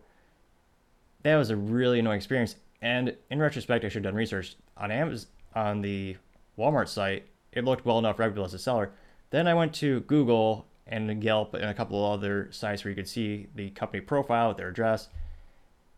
that 1.23 1.37
was 1.37 1.51
a 1.51 1.57
really 1.57 1.99
annoying 1.99 2.19
experience. 2.19 2.57
And 2.83 3.17
in 3.31 3.39
retrospect, 3.39 3.85
I 3.85 3.89
should 3.89 4.05
have 4.05 4.13
done 4.13 4.19
research 4.19 4.57
on 4.77 4.91
Amazon 4.91 5.29
on 5.55 5.83
the 5.83 6.17
Walmart 6.59 6.89
site. 6.89 7.27
It 7.53 7.65
looked 7.65 7.85
well 7.85 7.99
enough 7.99 8.19
reputable 8.19 8.45
as 8.45 8.55
a 8.55 8.59
seller. 8.59 8.93
Then 9.31 9.49
I 9.49 9.55
went 9.55 9.75
to 9.75 10.01
Google 10.01 10.67
and 10.87 11.23
Yelp 11.23 11.55
and 11.55 11.65
a 11.65 11.75
couple 11.75 12.05
of 12.05 12.19
other 12.19 12.49
sites 12.51 12.85
where 12.85 12.91
you 12.91 12.97
could 12.97 13.09
see 13.09 13.47
the 13.55 13.71
company 13.71 14.01
profile 14.01 14.49
with 14.49 14.57
their 14.57 14.69
address. 14.69 15.09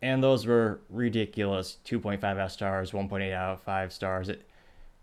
And 0.01 0.23
those 0.23 0.47
were 0.47 0.81
ridiculous 0.91 1.79
2.5 1.85 2.51
stars, 2.51 2.91
1.8 2.93 3.33
out 3.33 3.55
of 3.55 3.61
5 3.63 3.93
stars. 3.93 4.29
It, 4.29 4.49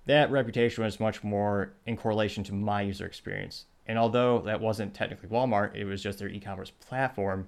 that 0.06 0.32
reputation 0.32 0.84
was 0.84 1.00
much 1.00 1.24
more 1.24 1.74
in 1.86 1.98
correlation 1.98 2.44
to 2.46 2.54
my 2.54 2.82
user 2.82 3.06
experience. 3.06 3.66
And 3.88 3.98
although 3.98 4.40
that 4.42 4.62
wasn't 4.62 4.94
technically 4.94 5.30
Walmart, 5.30 5.76
it 5.76 5.86
was 5.86 6.04
just 6.04 6.20
their 6.20 6.30
e 6.30 6.40
commerce 6.40 6.72
platform, 6.72 7.48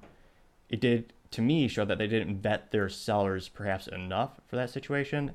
it 0.70 0.80
did, 0.80 1.14
to 1.32 1.42
me, 1.42 1.68
show 1.68 1.86
that 1.86 1.98
they 1.98 2.08
didn't 2.08 2.42
vet 2.42 2.72
their 2.72 2.90
sellers 2.90 3.50
perhaps 3.50 3.88
enough 3.88 4.40
for 4.48 4.56
that 4.56 4.70
situation 4.70 5.34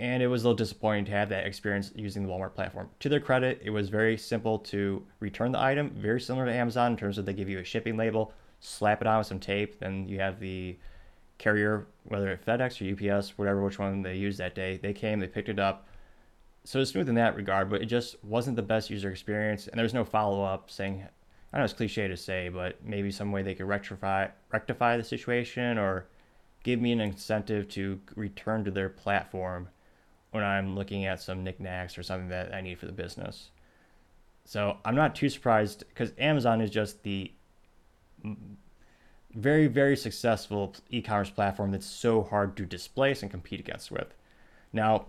and 0.00 0.22
it 0.22 0.28
was 0.28 0.42
a 0.42 0.46
little 0.46 0.56
disappointing 0.56 1.04
to 1.06 1.10
have 1.10 1.28
that 1.28 1.46
experience 1.46 1.92
using 1.96 2.22
the 2.22 2.28
Walmart 2.28 2.54
platform. 2.54 2.88
To 3.00 3.08
their 3.08 3.20
credit, 3.20 3.60
it 3.64 3.70
was 3.70 3.88
very 3.88 4.16
simple 4.16 4.58
to 4.60 5.04
return 5.18 5.50
the 5.50 5.60
item, 5.60 5.90
very 5.90 6.20
similar 6.20 6.46
to 6.46 6.52
Amazon 6.52 6.92
in 6.92 6.96
terms 6.96 7.18
of 7.18 7.26
they 7.26 7.32
give 7.32 7.48
you 7.48 7.58
a 7.58 7.64
shipping 7.64 7.96
label, 7.96 8.32
slap 8.60 9.00
it 9.00 9.08
on 9.08 9.18
with 9.18 9.26
some 9.26 9.40
tape, 9.40 9.80
then 9.80 10.08
you 10.08 10.20
have 10.20 10.38
the 10.38 10.78
carrier, 11.38 11.86
whether 12.04 12.30
it's 12.30 12.44
FedEx 12.44 12.80
or 12.80 13.16
UPS, 13.16 13.36
whatever 13.38 13.62
which 13.62 13.78
one 13.78 14.02
they 14.02 14.16
used 14.16 14.38
that 14.38 14.54
day. 14.54 14.76
They 14.76 14.92
came, 14.92 15.18
they 15.18 15.26
picked 15.26 15.48
it 15.48 15.58
up. 15.58 15.88
So 16.62 16.80
it's 16.80 16.92
smooth 16.92 17.08
in 17.08 17.14
that 17.16 17.34
regard, 17.34 17.68
but 17.68 17.82
it 17.82 17.86
just 17.86 18.22
wasn't 18.22 18.56
the 18.56 18.62
best 18.62 18.90
user 18.90 19.10
experience, 19.10 19.66
and 19.66 19.78
there 19.78 19.84
was 19.84 19.94
no 19.94 20.04
follow 20.04 20.44
up 20.44 20.70
saying, 20.70 21.06
I 21.52 21.58
know 21.58 21.64
it's 21.64 21.72
cliche 21.72 22.06
to 22.06 22.16
say, 22.16 22.50
but 22.50 22.84
maybe 22.84 23.10
some 23.10 23.32
way 23.32 23.42
they 23.42 23.54
could 23.54 23.66
rectify 23.66 24.28
rectify 24.52 24.96
the 24.96 25.04
situation 25.04 25.78
or 25.78 26.06
give 26.62 26.80
me 26.80 26.92
an 26.92 27.00
incentive 27.00 27.68
to 27.70 28.00
return 28.16 28.64
to 28.64 28.70
their 28.70 28.90
platform 28.90 29.68
when 30.30 30.44
I'm 30.44 30.74
looking 30.74 31.06
at 31.06 31.20
some 31.20 31.42
knickknacks 31.42 31.96
or 31.96 32.02
something 32.02 32.28
that 32.28 32.54
I 32.54 32.60
need 32.60 32.78
for 32.78 32.86
the 32.86 32.92
business. 32.92 33.50
So 34.44 34.78
I'm 34.84 34.94
not 34.94 35.14
too 35.14 35.28
surprised 35.28 35.84
because 35.88 36.12
Amazon 36.18 36.60
is 36.60 36.70
just 36.70 37.02
the 37.02 37.32
very, 39.34 39.66
very 39.66 39.96
successful 39.96 40.74
e 40.90 41.02
commerce 41.02 41.30
platform 41.30 41.70
that's 41.70 41.86
so 41.86 42.22
hard 42.22 42.56
to 42.56 42.64
displace 42.64 43.22
and 43.22 43.30
compete 43.30 43.60
against 43.60 43.90
with. 43.90 44.14
Now, 44.72 45.06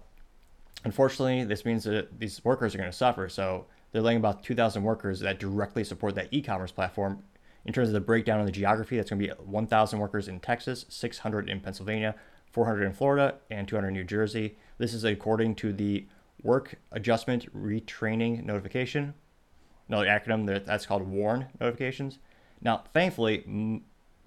unfortunately, 0.84 1.44
this 1.46 1.66
means 1.66 1.84
that 1.86 2.20
these 2.20 2.44
workers 2.44 2.76
are 2.76 2.78
going 2.78 2.92
to 2.92 2.98
suffer. 2.98 3.30
So 3.30 3.66
they're 3.92 4.02
laying 4.02 4.18
about 4.18 4.44
2,000 4.44 4.84
workers 4.84 5.20
that 5.22 5.40
directly 5.40 5.84
support 5.84 6.16
that 6.16 6.28
e 6.32 6.42
commerce 6.42 6.72
platform. 6.72 7.24
In 7.66 7.74
terms 7.74 7.90
of 7.90 7.94
the 7.94 8.00
breakdown 8.00 8.40
of 8.40 8.46
the 8.46 8.52
geography, 8.52 8.98
that's 8.98 9.10
going 9.10 9.22
to 9.22 9.28
be 9.28 9.34
1,000 9.34 10.00
workers 10.00 10.28
in 10.28 10.40
Texas, 10.40 10.86
600 10.90 11.50
in 11.50 11.60
Pennsylvania, 11.60 12.16
400 12.52 12.84
in 12.84 12.94
Florida, 12.94 13.36
and 13.50 13.68
200 13.68 13.90
in 13.90 13.94
New 13.94 14.04
Jersey. 14.04 14.58
This 14.78 14.94
is 14.94 15.04
according 15.04 15.56
to 15.56 15.74
the 15.74 16.06
Work 16.42 16.76
Adjustment 16.92 17.54
Retraining 17.56 18.44
Notification. 18.44 19.14
Another 19.88 20.06
acronym 20.06 20.46
that 20.48 20.66
that's 20.66 20.86
called 20.86 21.08
WARN 21.08 21.48
notifications. 21.60 22.20
Now, 22.62 22.84
thankfully, 22.94 23.82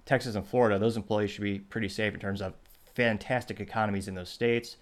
Texas 0.05 0.35
and 0.35 0.45
Florida, 0.45 0.79
those 0.79 0.97
employees 0.97 1.31
should 1.31 1.43
be 1.43 1.59
pretty 1.59 1.89
safe 1.89 2.13
in 2.13 2.19
terms 2.19 2.41
of 2.41 2.53
fantastic 2.93 3.59
economies 3.59 4.07
in 4.07 4.15
those 4.15 4.29
states. 4.29 4.77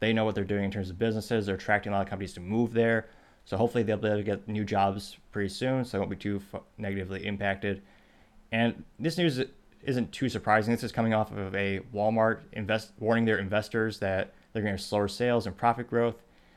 They 0.00 0.12
know 0.12 0.24
what 0.24 0.34
they're 0.34 0.44
doing 0.44 0.64
in 0.64 0.70
terms 0.70 0.90
of 0.90 0.98
businesses. 0.98 1.46
They're 1.46 1.54
attracting 1.54 1.92
a 1.92 1.96
lot 1.96 2.02
of 2.02 2.08
companies 2.10 2.34
to 2.34 2.40
move 2.40 2.72
there. 2.72 3.08
So 3.44 3.56
hopefully 3.56 3.84
they'll 3.84 3.96
be 3.96 4.08
able 4.08 4.18
to 4.18 4.24
get 4.24 4.48
new 4.48 4.64
jobs 4.64 5.16
pretty 5.32 5.48
soon, 5.48 5.84
so 5.84 5.92
they 5.92 5.98
won't 6.00 6.10
be 6.10 6.16
too 6.16 6.42
negatively 6.78 7.24
impacted. 7.24 7.82
And 8.50 8.84
this 8.98 9.16
news 9.16 9.40
isn't 9.86 10.12
too 10.12 10.28
surprising. 10.28 10.74
This 10.74 10.84
is 10.84 10.92
coming 10.92 11.14
off 11.14 11.30
of 11.30 11.54
a 11.54 11.80
Walmart 11.94 12.40
invest 12.52 12.92
warning 12.98 13.24
their 13.24 13.38
investors 13.38 13.98
that 14.00 14.34
they're 14.52 14.62
going 14.62 14.76
to 14.76 14.82
slower 14.82 15.08
sales 15.08 15.46
and 15.46 15.56
profit 15.56 15.88
growth. 15.88 16.16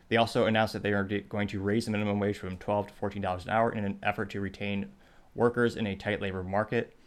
They 0.10 0.18
also 0.18 0.48
announced 0.48 0.74
that 0.74 0.82
they 0.82 0.94
are 0.94 1.04
going 1.04 1.48
to 1.50 1.60
raise 1.60 1.86
the 1.86 1.92
minimum 1.92 2.20
wage 2.20 2.38
from 2.38 2.58
12 2.58 2.88
to 2.88 2.94
14 2.94 3.22
dollars 3.22 3.46
an 3.46 3.52
hour 3.52 3.72
in 3.72 3.86
an 3.86 4.00
effort 4.02 4.32
to 4.32 4.42
retain 4.42 4.90
workers 5.36 5.76
in 5.76 5.86
a 5.86 5.96
tight 5.96 6.22
labor 6.22 6.44
market. 6.44 6.98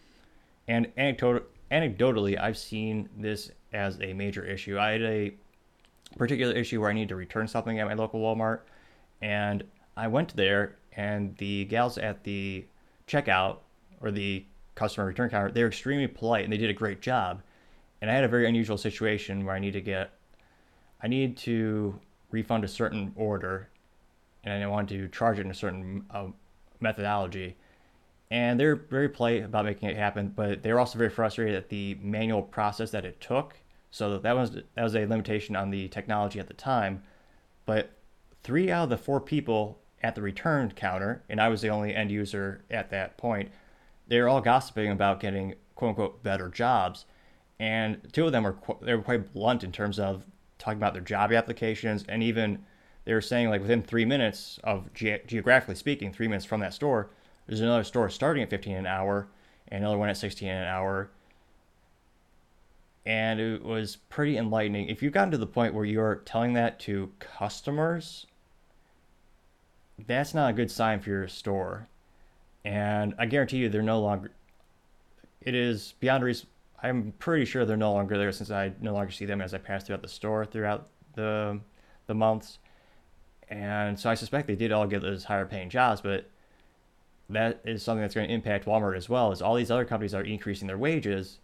And 0.69 0.95
anecdotally, 0.97 2.41
I've 2.41 2.57
seen 2.57 3.09
this 3.19 3.51
as 3.73 4.01
a 4.01 4.13
major 4.13 4.45
issue. 4.45 4.79
I 4.79 4.93
had 4.93 5.03
a 5.03 5.35
particular 6.17 6.55
issue 6.55 6.81
where 6.81 6.91
I 6.91 6.93
needed 6.93 7.09
to 7.09 7.17
return 7.17 7.49
something 7.49 7.81
at 7.81 7.87
my 7.87 7.95
local 7.95 8.21
Walmart, 8.21 8.61
and 9.21 9.65
I 9.97 10.07
went 10.07 10.37
there, 10.37 10.77
and 10.93 11.37
the 11.39 11.65
gals 11.65 11.99
at 11.99 12.23
the 12.23 12.65
checkout 13.09 13.59
or 14.01 14.11
the 14.11 14.45
customer 14.75 15.07
return 15.07 15.31
counter, 15.31 15.51
they 15.51 15.63
were 15.63 15.69
extremely 15.69 16.07
polite 16.07 16.45
and 16.45 16.53
they 16.53 16.57
did 16.57 16.71
a 16.71 16.75
great 16.75 17.01
job. 17.01 17.43
And 18.01 18.11
I 18.11 18.15
had 18.15 18.25
a 18.25 18.29
very 18.29 18.49
unusual 18.49 18.79
situation 18.79 19.45
where 19.45 19.55
I 19.55 19.59
need 19.59 19.73
to 19.73 19.81
get, 19.81 20.11
I 21.03 21.09
need 21.09 21.37
to 21.39 21.99
refund 22.31 22.65
a 22.65 22.69
certain 22.69 23.13
order, 23.15 23.69
and 24.45 24.63
I 24.63 24.67
wanted 24.67 24.99
to 24.99 25.09
charge 25.09 25.39
it 25.39 25.43
in 25.43 25.51
a 25.51 25.55
certain 25.55 26.05
uh, 26.11 26.27
methodology. 26.81 27.57
And 28.31 28.59
they're 28.59 28.77
very 28.77 29.09
polite 29.09 29.45
about 29.45 29.67
making 29.67 29.91
it 29.91 29.97
happen, 29.97 30.33
but 30.35 30.63
they 30.63 30.73
were 30.73 30.81
also 30.81 30.99
very 30.99 31.11
frustrated 31.11 31.55
at 31.55 31.69
the 31.69 31.97
manual 32.01 32.43
process 32.43 32.91
that 32.91 33.05
it 33.05 33.21
took. 33.21 33.55
So 33.91 34.19
that 34.19 34.35
was 34.35 34.53
that 34.53 34.83
was 34.83 34.97
a 34.97 35.05
limitation 35.05 35.55
on 35.55 35.71
the 35.71 35.89
technology 35.89 36.41
at 36.41 36.49
the 36.49 36.55
time. 36.55 37.03
But 37.67 37.91
three 38.43 38.71
out 38.71 38.85
of 38.85 38.91
the 38.91 38.97
four 38.97 39.21
people 39.21 39.79
at 40.03 40.15
the 40.15 40.23
return 40.23 40.73
counter, 40.75 41.23
and 41.29 41.41
I 41.41 41.49
was 41.49 41.61
the 41.61 41.69
only 41.69 41.95
end 41.95 42.11
user 42.11 42.65
at 42.71 42.91
that 42.91 43.19
point, 43.19 43.51
they 44.09 44.21
were 44.21 44.29
all 44.29 44.41
gossiping 44.41 44.91
about 44.91 45.21
getting 45.21 45.55
quote 45.75 45.91
unquote 45.91 46.23
better 46.23 46.49
jobs, 46.49 47.07
and 47.59 48.01
two 48.13 48.27
of 48.27 48.33
them 48.33 48.45
were 48.45 48.55
qu- 48.55 48.79
they 48.83 48.95
were 48.95 49.03
quite 49.03 49.33
blunt 49.33 49.65
in 49.65 49.73
terms 49.73 49.99
of 49.99 50.27
talking 50.59 50.79
about 50.79 50.93
their 50.93 51.03
job 51.03 51.33
applications, 51.33 52.05
and 52.09 52.23
even 52.23 52.65
they 53.05 53.15
were 53.15 53.21
saying 53.21 53.49
like 53.49 53.61
within 53.61 53.83
three 53.83 54.05
minutes 54.05 54.61
of 54.65 54.93
ge- 54.95 55.27
geographically 55.27 55.75
speaking, 55.75 56.13
three 56.13 56.29
minutes 56.29 56.45
from 56.45 56.61
that 56.61 56.75
store, 56.75 57.11
there's 57.47 57.61
another 57.61 57.85
store 57.85 58.09
starting 58.09 58.43
at 58.43 58.51
15 58.51 58.77
an 58.77 58.87
hour, 58.87 59.29
and 59.69 59.83
another 59.83 59.99
one 59.99 60.09
at 60.09 60.17
16 60.17 60.49
an 60.49 60.65
hour. 60.65 61.11
And 63.05 63.41
it 63.41 63.65
was 63.65 63.97
pretty 63.97 64.37
enlightening. 64.37 64.89
If 64.89 65.03
you've 65.03 65.13
gotten 65.13 65.33
to 65.33 65.39
the 65.39 65.47
point 65.47 65.75
where 65.75 65.85
you're 65.85 66.17
telling 66.17 66.53
that 66.53 66.79
to 66.81 67.11
customers, 67.19 68.27
that's 70.07 70.35
not 70.35 70.51
a 70.51 70.53
good 70.53 70.71
sign 70.71 71.01
for 71.01 71.11
your 71.11 71.27
store 71.27 71.89
and 72.65 73.15
I 73.19 73.27
guarantee 73.27 73.59
you 73.59 73.69
they're 73.69 73.83
no 73.83 74.01
longer. 74.01 74.33
It 75.41 75.55
is 75.55 75.95
beyond 76.01 76.25
reason. 76.25 76.49
I'm 76.83 77.13
pretty 77.19 77.45
sure 77.45 77.65
they're 77.65 77.77
no 77.77 77.93
longer 77.93 78.19
there 78.19 78.33
since 78.33 78.51
I 78.51 78.73
no 78.81 78.93
longer 78.93 79.13
see 79.13 79.25
them 79.25 79.41
as 79.41 79.55
I 79.55 79.59
pass 79.59 79.85
throughout 79.85 80.03
the 80.03 80.09
store 80.09 80.45
throughout 80.45 80.89
the 81.15 81.61
the 82.07 82.15
months, 82.15 82.59
and 83.49 83.99
so 83.99 84.11
I 84.11 84.15
suspect 84.15 84.49
they 84.49 84.57
did 84.57 84.73
all 84.73 84.87
get 84.87 85.03
those 85.03 85.25
higher 85.25 85.47
paying 85.47 85.71
jobs, 85.71 86.01
but 86.01 86.29
that 87.31 87.61
is 87.65 87.83
something 87.83 88.03
that's 88.03 88.15
going 88.15 88.29
to 88.29 88.35
impact 88.35 88.67
Walmart 88.67 88.97
as 88.97 89.09
well. 89.09 89.33
As 89.33 89.41
all 89.41 89.55
these 89.55 89.71
other 89.71 89.85
companies 89.85 90.15
are 90.15 90.23
increasing 90.23 90.67
their 90.67 90.79
wages, 90.79 91.39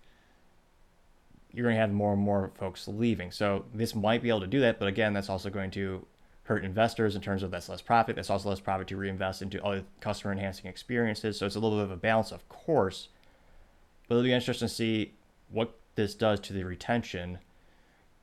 you're 1.53 1.65
going 1.65 1.75
to 1.75 1.81
have 1.81 1.93
more 1.93 2.13
and 2.13 2.21
more 2.21 2.51
folks 2.57 2.89
leaving. 2.89 3.31
So 3.31 3.65
this 3.73 3.95
might 3.95 4.23
be 4.23 4.29
able 4.29 4.41
to 4.41 4.47
do 4.47 4.61
that, 4.61 4.79
but 4.79 4.89
again, 4.89 5.13
that's 5.13 5.31
also 5.31 5.51
going 5.51 5.71
to 5.73 6.05
hurt 6.49 6.65
investors 6.65 7.15
in 7.15 7.21
terms 7.21 7.43
of 7.43 7.51
that's 7.51 7.69
less 7.69 7.83
profit. 7.83 8.17
That's 8.17 8.31
also 8.31 8.49
less 8.49 8.59
profit 8.59 8.89
to 8.89 8.97
reinvest 8.97 9.43
into 9.43 9.63
other 9.63 9.85
customer 10.01 10.33
enhancing 10.33 10.65
experiences. 10.67 11.39
So 11.39 11.45
it's 11.45 11.57
a 11.57 11.61
little 11.61 11.77
bit 11.77 11.85
of 11.85 11.91
a 11.91 11.97
balance, 11.97 12.33
of 12.33 12.49
course. 12.49 13.09
But 14.09 14.15
it'll 14.15 14.25
be 14.25 14.33
interesting 14.33 14.67
to 14.67 14.75
see 14.75 15.13
what 15.51 15.79
this 15.95 16.15
does 16.15 16.41
to 16.41 16.55
the 16.55 16.65
retention. 16.65 17.39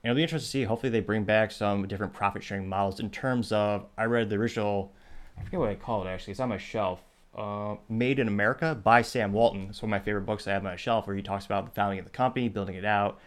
And 0.04 0.12
it'll 0.12 0.16
be 0.16 0.24
interesting 0.24 0.48
to 0.48 0.52
see. 0.52 0.64
Hopefully, 0.64 0.90
they 0.90 1.02
bring 1.02 1.24
back 1.24 1.52
some 1.52 1.88
different 1.88 2.14
profit 2.14 2.44
sharing 2.44 2.68
models 2.68 3.00
in 3.00 3.12
terms 3.12 3.52
of. 3.52 3.86
I 3.96 4.06
read 4.06 4.32
the 4.32 4.38
original, 4.38 4.92
I 5.38 5.44
forget 5.44 5.60
what 5.60 5.70
I 5.70 5.76
call 5.76 6.04
it 6.04 6.10
actually. 6.10 6.32
It's 6.32 6.40
on 6.40 6.50
my 6.50 6.58
shelf. 6.58 7.02
Uh, 7.38 7.76
Made 7.90 8.18
in 8.18 8.28
America 8.28 8.74
by 8.82 9.04
Sam 9.04 9.34
Walton. 9.34 9.68
It's 9.70 9.84
one 9.84 9.90
of 9.94 10.00
my 10.00 10.04
favorite 10.04 10.26
books 10.26 10.48
I 10.48 10.54
have 10.54 10.64
on 10.64 10.72
my 10.72 10.78
shelf 10.78 11.06
where 11.06 11.16
he 11.16 11.22
talks 11.22 11.46
about 11.46 11.66
the 11.66 11.72
founding 11.72 12.00
of 12.00 12.06
the 12.06 12.12
company, 12.12 12.50
building 12.50 12.76
it 12.76 12.86
out. 12.86 13.20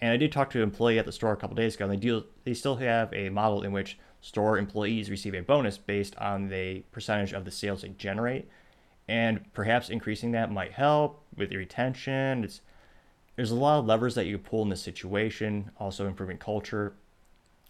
And 0.00 0.12
I 0.12 0.16
did 0.16 0.32
talk 0.32 0.48
to 0.50 0.58
an 0.58 0.64
employee 0.64 0.98
at 0.98 1.04
the 1.04 1.12
store 1.12 1.32
a 1.32 1.36
couple 1.36 1.56
days 1.56 1.74
ago, 1.74 1.84
and 1.84 1.92
they 1.92 1.96
do 1.98 2.24
they 2.44 2.54
still 2.54 2.76
have 2.76 3.12
a 3.12 3.28
model 3.28 3.62
in 3.62 3.72
which 3.72 3.98
store 4.26 4.58
employees 4.58 5.08
receive 5.08 5.34
a 5.34 5.40
bonus 5.40 5.78
based 5.78 6.16
on 6.16 6.48
the 6.48 6.80
percentage 6.90 7.32
of 7.32 7.44
the 7.44 7.50
sales 7.52 7.82
they 7.82 7.90
generate. 7.90 8.48
And 9.06 9.52
perhaps 9.52 9.88
increasing 9.88 10.32
that 10.32 10.50
might 10.50 10.72
help 10.72 11.22
with 11.36 11.52
your 11.52 11.60
retention. 11.60 12.42
It's 12.42 12.60
there's 13.36 13.52
a 13.52 13.54
lot 13.54 13.78
of 13.78 13.86
levers 13.86 14.16
that 14.16 14.26
you 14.26 14.36
pull 14.36 14.62
in 14.62 14.68
this 14.68 14.82
situation, 14.82 15.70
also 15.78 16.08
improving 16.08 16.38
culture. 16.38 16.94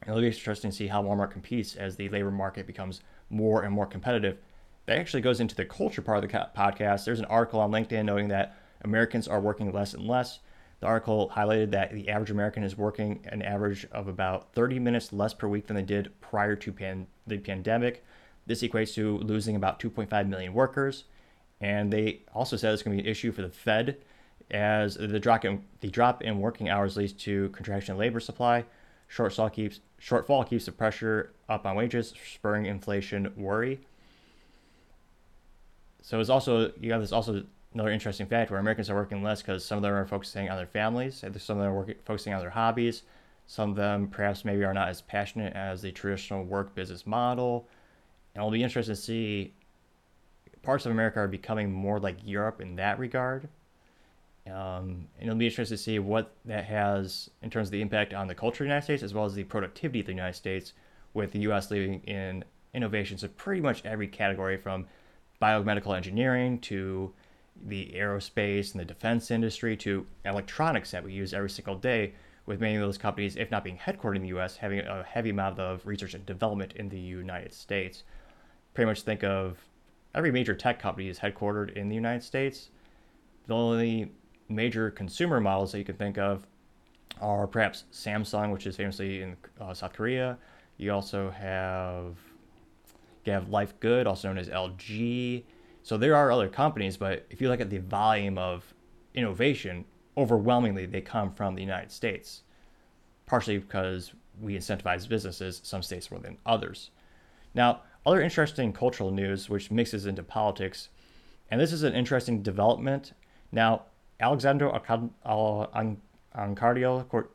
It'll 0.07 0.19
be 0.19 0.29
interesting 0.29 0.71
to 0.71 0.77
see 0.77 0.87
how 0.87 1.03
Walmart 1.03 1.31
competes 1.31 1.77
as 1.77 1.97
the 1.97 2.09
labor 2.09 2.31
market 2.31 2.67
becomes 2.67 3.03
more 3.29 3.63
and 3.63 3.75
more 3.75 3.85
competitive. 3.85 4.39
That 4.87 4.99
actually 4.99 5.21
goes 5.21 5.41
into 5.41 5.57
the 5.57 5.67
culture 5.67 6.01
part 6.01 6.25
of 6.25 6.31
the 6.31 6.49
podcast. 6.57 7.05
There's 7.05 7.19
an 7.19 7.27
article 7.27 7.61
on 7.61 7.71
LinkedIn 7.71 8.07
noting 8.07 8.29
that 8.29 8.57
Americans 8.83 9.29
are 9.29 9.41
working 9.43 9.71
less 9.73 9.93
and 9.93 10.07
less. 10.07 10.39
The 10.81 10.87
article 10.87 11.33
highlighted 11.35 11.71
that 11.71 11.93
the 11.93 12.09
average 12.09 12.31
American 12.31 12.63
is 12.63 12.77
working 12.77 13.25
an 13.27 13.43
average 13.43 13.87
of 13.93 14.09
about 14.09 14.53
30 14.53 14.79
minutes 14.79 15.13
less 15.13 15.33
per 15.33 15.49
week 15.49 15.67
than 15.67 15.77
they 15.77 15.83
did 15.83 16.13
prior 16.21 16.55
to 16.57 16.73
pan- 16.73 17.07
the 17.27 17.39
pandemic. 17.39 18.05
This 18.47 18.63
equates 18.63 18.95
to 18.95 19.19
losing 19.19 19.57
about 19.57 19.81
2.5 19.81 20.29
million 20.29 20.53
workers. 20.53 21.05
And 21.61 21.93
they 21.93 22.21
also 22.35 22.57
said 22.57 22.75
it's 22.75 22.83
going 22.83 22.97
to 22.97 23.03
be 23.03 23.09
an 23.09 23.11
issue 23.11 23.33
for 23.33 23.43
the 23.43 23.49
Fed 23.49 23.97
as 24.51 24.95
the 24.97 25.19
drop 25.19 25.45
in, 25.45 25.65
the 25.81 25.89
drop 25.89 26.23
in 26.23 26.39
working 26.41 26.69
hours 26.69 26.97
leads 26.97 27.13
to 27.15 27.49
contraction 27.51 27.95
in 27.95 27.99
labor 27.99 28.21
supply. 28.21 28.65
Shortfall 29.11 29.53
keeps, 29.53 29.81
shortfall 30.01 30.49
keeps 30.49 30.67
the 30.67 30.73
pressure 30.73 31.33
up 31.49 31.65
on 31.67 31.77
wages, 31.77 32.13
spurring 32.33 32.67
inflation 32.67 33.33
worry. 33.37 33.81
So 36.03 36.21
it's 36.21 36.31
also 36.31 36.73
you 36.81 36.93
have 36.93 37.01
this 37.01 37.13
also 37.13 37.45
another 37.77 37.91
interesting 37.91 38.27
fact 38.27 38.51
where 38.51 38.59
Americans 38.59 38.89
are 38.89 38.95
working 38.95 39.23
less 39.23 39.43
because 39.43 39.63
some 39.63 39.77
of 39.77 39.83
them 39.83 39.93
are 39.93 40.07
focusing 40.07 40.49
on 40.49 40.57
their 40.57 40.67
families, 40.67 41.19
some 41.21 41.31
of 41.31 41.47
them 41.47 41.61
are 41.61 41.75
working, 41.75 41.97
focusing 42.07 42.33
on 42.33 42.41
their 42.41 42.51
hobbies. 42.51 43.03
Some 43.47 43.71
of 43.71 43.77
them 43.77 44.09
perhaps 44.09 44.45
maybe 44.45 44.65
are 44.65 44.75
not 44.75 44.89
as 44.89 45.03
passionate 45.03 45.55
as 45.55 45.83
the 45.83 45.93
traditional 45.93 46.43
work 46.45 46.75
business 46.75 47.07
model. 47.07 47.69
And 48.35 48.41
it'll 48.41 48.51
be 48.51 48.63
interesting 48.63 48.95
to 48.95 49.01
see 49.01 49.53
parts 50.63 50.85
of 50.85 50.93
America 50.93 51.21
are 51.21 51.29
becoming 51.29 51.71
more 51.71 52.01
like 52.01 52.17
Europe 52.25 52.61
in 52.61 52.77
that 52.77 52.99
regard. 52.99 53.49
Um, 54.47 55.07
and 55.19 55.29
it'll 55.29 55.37
be 55.37 55.47
interesting 55.47 55.77
to 55.77 55.83
see 55.83 55.99
what 55.99 56.35
that 56.45 56.65
has 56.65 57.31
in 57.43 57.51
terms 57.51 57.69
of 57.69 57.73
the 57.73 57.83
impact 57.83 58.15
on 58.15 58.27
the 58.27 58.35
culture 58.35 58.65
of 58.65 58.69
the 58.69 58.71
United 58.71 58.85
States 58.85 59.03
as 59.03 59.15
well 59.15 59.25
as 59.25 59.35
the 59.35 59.45
productivity 59.45 60.01
of 60.01 60.07
the 60.07 60.13
United 60.13 60.35
States, 60.35 60.73
with 61.15 61.33
the 61.33 61.41
U.S. 61.41 61.71
leading 61.71 62.01
in 62.03 62.45
innovations 62.75 63.23
of 63.23 63.37
pretty 63.37 63.61
much 63.61 63.85
every 63.85 64.09
category 64.09 64.57
from 64.57 64.87
biomedical 65.41 65.97
engineering 65.97 66.59
to 66.61 67.13
the 67.65 67.93
aerospace 67.95 68.73
and 68.73 68.81
the 68.81 68.85
defense 68.85 69.31
industry 69.31 69.77
to 69.79 70.07
electronics 70.25 70.91
that 70.91 71.05
we 71.05 71.13
use 71.13 71.35
every 71.35 71.51
single 71.51 71.77
day, 71.77 72.15
with 72.47 72.61
many 72.61 72.77
of 72.77 72.81
those 72.81 72.97
companies, 72.97 73.37
if 73.37 73.51
not 73.51 73.65
being 73.65 73.77
headquartered 73.77 74.17
in 74.17 74.23
the 74.23 74.29
US, 74.29 74.57
having 74.57 74.79
a 74.81 75.03
heavy 75.03 75.31
amount 75.31 75.59
of 75.59 75.85
research 75.85 76.15
and 76.15 76.25
development 76.25 76.73
in 76.75 76.89
the 76.89 76.99
United 76.99 77.53
States. 77.53 78.05
Pretty 78.73 78.87
much 78.87 79.03
think 79.03 79.25
of 79.25 79.59
every 80.15 80.31
major 80.31 80.55
tech 80.55 80.79
company 80.79 81.09
is 81.09 81.19
headquartered 81.19 81.73
in 81.77 81.89
the 81.89 81.95
United 81.95 82.23
States. 82.23 82.71
The 83.49 83.55
only 83.55 84.13
major 84.49 84.91
consumer 84.91 85.41
models 85.41 85.73
that 85.73 85.79
you 85.79 85.85
can 85.85 85.97
think 85.97 86.19
of 86.19 86.47
are 87.21 87.47
perhaps 87.47 87.85
Samsung, 87.93 88.53
which 88.53 88.67
is 88.67 88.77
famously 88.77 89.23
in 89.23 89.37
uh, 89.61 89.75
South 89.75 89.93
Korea. 89.93 90.39
You 90.77 90.93
also 90.93 91.31
have 91.31 92.17
you 93.25 93.33
have 93.33 93.49
Life 93.49 93.75
Good, 93.81 94.07
also 94.07 94.29
known 94.29 94.39
as 94.39 94.49
LG. 94.49 95.43
So 95.87 95.97
there 95.97 96.17
are 96.17 96.33
other 96.33 96.49
companies, 96.49 96.97
but 96.97 97.25
if 97.31 97.41
you 97.41 97.49
look 97.49 97.61
at 97.61 97.71
the 97.71 97.79
volume 97.79 98.39
of 98.39 98.75
innovation, 99.15 99.85
overwhelmingly 100.17 100.85
they 100.85 101.01
come 101.01 101.33
from 101.33 101.55
the 101.55 101.61
United 101.61 101.93
States, 101.93 102.43
partially 103.25 103.59
because 103.59 104.13
we 104.41 104.57
incentivize 104.57 105.09
businesses, 105.09 105.61
some 105.63 105.85
states 105.85 106.11
more 106.11 106.19
than 106.19 106.39
others. 106.45 106.91
Now, 107.55 107.83
other 108.05 108.21
interesting 108.21 108.73
cultural 108.73 109.13
news, 109.13 109.49
which 109.49 109.71
mixes 109.71 110.07
into 110.07 110.25
politics, 110.25 110.89
and 111.53 111.61
this 111.61 111.73
is 111.73 111.85
an 111.85 111.95
interesting 111.95 112.43
development. 112.43 113.13
Now, 113.53 113.83
Alexandro 114.19 114.73
Ancardio 116.35 117.29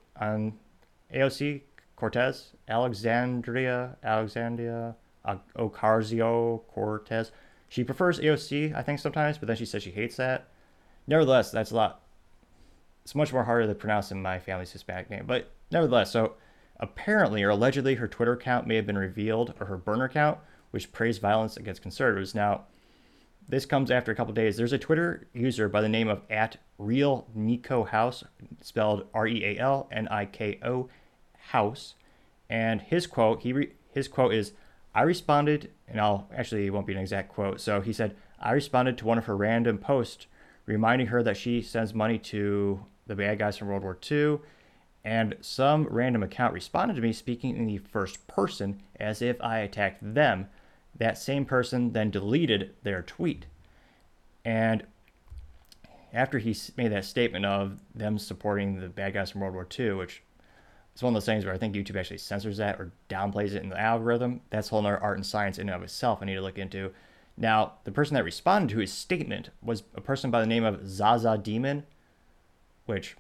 AOC 1.14 1.62
Cortez, 1.96 2.52
Alexandria, 2.68 3.96
Alexandria 4.04 4.98
Ocasio 5.26 6.68
Cortez. 6.68 7.32
She 7.72 7.86
prefers 7.86 8.20
AOC, 8.20 8.76
I 8.76 8.82
think, 8.82 9.00
sometimes, 9.00 9.38
but 9.38 9.48
then 9.48 9.56
she 9.56 9.66
says 9.66 9.82
she 9.82 9.92
hates 9.92 10.18
that. 10.18 10.50
Nevertheless, 11.08 11.52
that's 11.52 11.72
a 11.72 11.76
lot. 11.76 12.02
It's 13.06 13.16
much 13.16 13.32
more 13.32 13.46
harder 13.46 13.66
to 13.66 13.74
pronounce 13.74 14.10
than 14.10 14.22
my 14.22 14.40
family's 14.40 14.74
Hispanic 14.74 15.10
name, 15.10 15.24
but 15.26 15.52
nevertheless, 15.72 16.12
so 16.12 16.34
apparently 16.82 17.42
or 17.44 17.50
allegedly 17.50 17.96
her 17.96 18.10
Twitter 18.10 18.34
account 18.34 18.68
may 18.68 18.76
have 18.76 18.86
been 18.86 18.98
revealed, 18.98 19.54
or 19.58 19.68
her 19.68 19.78
burner 19.78 20.04
account, 20.04 20.40
which 20.72 20.92
praised 20.92 21.22
violence 21.22 21.56
against 21.56 21.82
conservatives. 21.82 22.36
Now, 22.36 22.66
this 23.48 23.66
comes 23.66 23.90
after 23.90 24.12
a 24.12 24.16
couple 24.16 24.34
days. 24.34 24.58
There's 24.58 24.74
a 24.74 24.78
Twitter 24.78 25.30
user 25.32 25.70
by 25.70 25.80
the 25.80 25.88
name 25.88 26.10
of 26.10 26.24
at 26.30 26.58
Real 26.78 27.26
Niko 27.34 27.88
House, 27.88 28.26
spelled 28.60 29.08
R 29.14 29.28
E 29.28 29.46
A 29.46 29.60
L 29.60 29.88
N 29.94 30.10
I 30.10 30.26
K 30.26 30.60
O 30.62 30.90
House, 31.38 31.96
and 32.50 32.82
his 32.82 33.08
quote 33.08 33.44
he 33.44 33.54
re- 33.54 33.72
his 33.94 34.10
quote 34.10 34.34
is 34.34 34.52
I 34.94 35.04
responded, 35.04 35.72
and 35.92 36.00
I'll 36.00 36.28
actually 36.36 36.70
won't 36.70 36.88
be 36.88 36.94
an 36.94 37.00
exact 37.00 37.30
quote. 37.30 37.62
So 37.62 37.82
he 37.82 37.94
said 37.94 38.16
I 38.40 38.54
responded 38.54 38.98
to 38.98 39.06
one 39.06 39.18
of 39.18 39.26
her 39.26 39.38
random 39.38 39.78
posts, 39.78 40.26
reminding 40.66 41.08
her 41.08 41.22
that 41.22 41.38
she 41.38 41.62
sends 41.62 41.94
money 41.94 42.18
to 42.18 42.84
the 43.06 43.16
bad 43.16 43.40
guys 43.40 43.58
from 43.58 43.68
World 43.68 43.84
War 43.84 43.98
II. 44.10 44.40
And 45.04 45.36
some 45.42 45.88
random 45.90 46.24
account 46.24 46.54
responded 46.54 46.96
to 46.96 47.02
me 47.02 47.12
speaking 47.12 47.58
in 47.58 47.66
the 47.66 47.78
first 47.78 48.26
person 48.28 48.82
as 49.00 49.22
if 49.22 49.42
I 49.42 49.60
attacked 49.60 50.00
them 50.02 50.48
that 50.98 51.18
same 51.18 51.46
person 51.46 51.94
then 51.94 52.12
deleted 52.12 52.76
their 52.84 53.02
tweet. 53.02 53.46
And 54.46 54.84
after 56.14 56.40
he 56.40 56.56
made 56.78 56.92
that 56.92 57.06
statement 57.06 57.46
of 57.46 57.80
them 57.96 58.18
supporting 58.18 58.80
the 58.80 58.90
bad 58.90 59.14
guys 59.14 59.32
from 59.32 59.42
World 59.42 59.54
War 59.54 59.68
II, 59.80 59.94
which 59.94 60.22
is 60.96 61.04
one 61.04 61.12
of 61.12 61.16
those 61.16 61.26
things 61.26 61.46
where 61.46 61.54
I 61.54 61.58
think 61.58 61.76
YouTube 61.76 61.96
actually 61.96 62.18
censors 62.18 62.58
that 62.58 62.80
or 62.80 62.92
downplays 63.10 63.54
it 63.54 63.64
in 63.64 63.70
the 63.70 63.80
algorithm. 63.80 64.42
That's 64.50 64.68
a 64.68 64.72
whole 64.72 64.80
other 64.86 65.02
art 65.02 65.18
and 65.18 65.26
science 65.26 65.58
in 65.58 65.70
and 65.70 65.76
of 65.76 65.84
itself 65.84 66.20
I 66.22 66.26
need 66.26 66.36
to 66.36 66.42
look 66.42 66.58
into. 66.58 66.92
Now, 67.38 67.74
the 67.86 67.92
person 67.92 68.16
that 68.16 68.24
responded 68.24 68.74
to 68.74 68.80
his 68.80 68.92
statement 68.92 69.50
was 69.64 69.84
a 69.96 70.02
person 70.02 70.32
by 70.32 70.42
the 70.42 70.48
name 70.48 70.64
of 70.64 70.88
Zaza 70.88 71.38
Demon, 71.38 71.86
which 72.86 73.16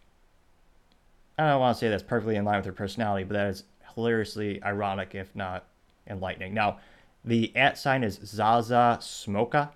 I 1.37 1.49
don't 1.49 1.59
want 1.59 1.75
to 1.75 1.79
say 1.79 1.89
that's 1.89 2.03
perfectly 2.03 2.35
in 2.35 2.45
line 2.45 2.57
with 2.57 2.65
her 2.65 2.73
personality, 2.73 3.23
but 3.23 3.33
that 3.33 3.47
is 3.47 3.63
hilariously 3.95 4.61
ironic, 4.63 5.15
if 5.15 5.35
not 5.35 5.65
enlightening. 6.07 6.53
Now, 6.53 6.79
the 7.23 7.55
at 7.55 7.77
sign 7.77 8.03
is 8.03 8.19
Zaza 8.25 8.99
Smoka, 9.01 9.69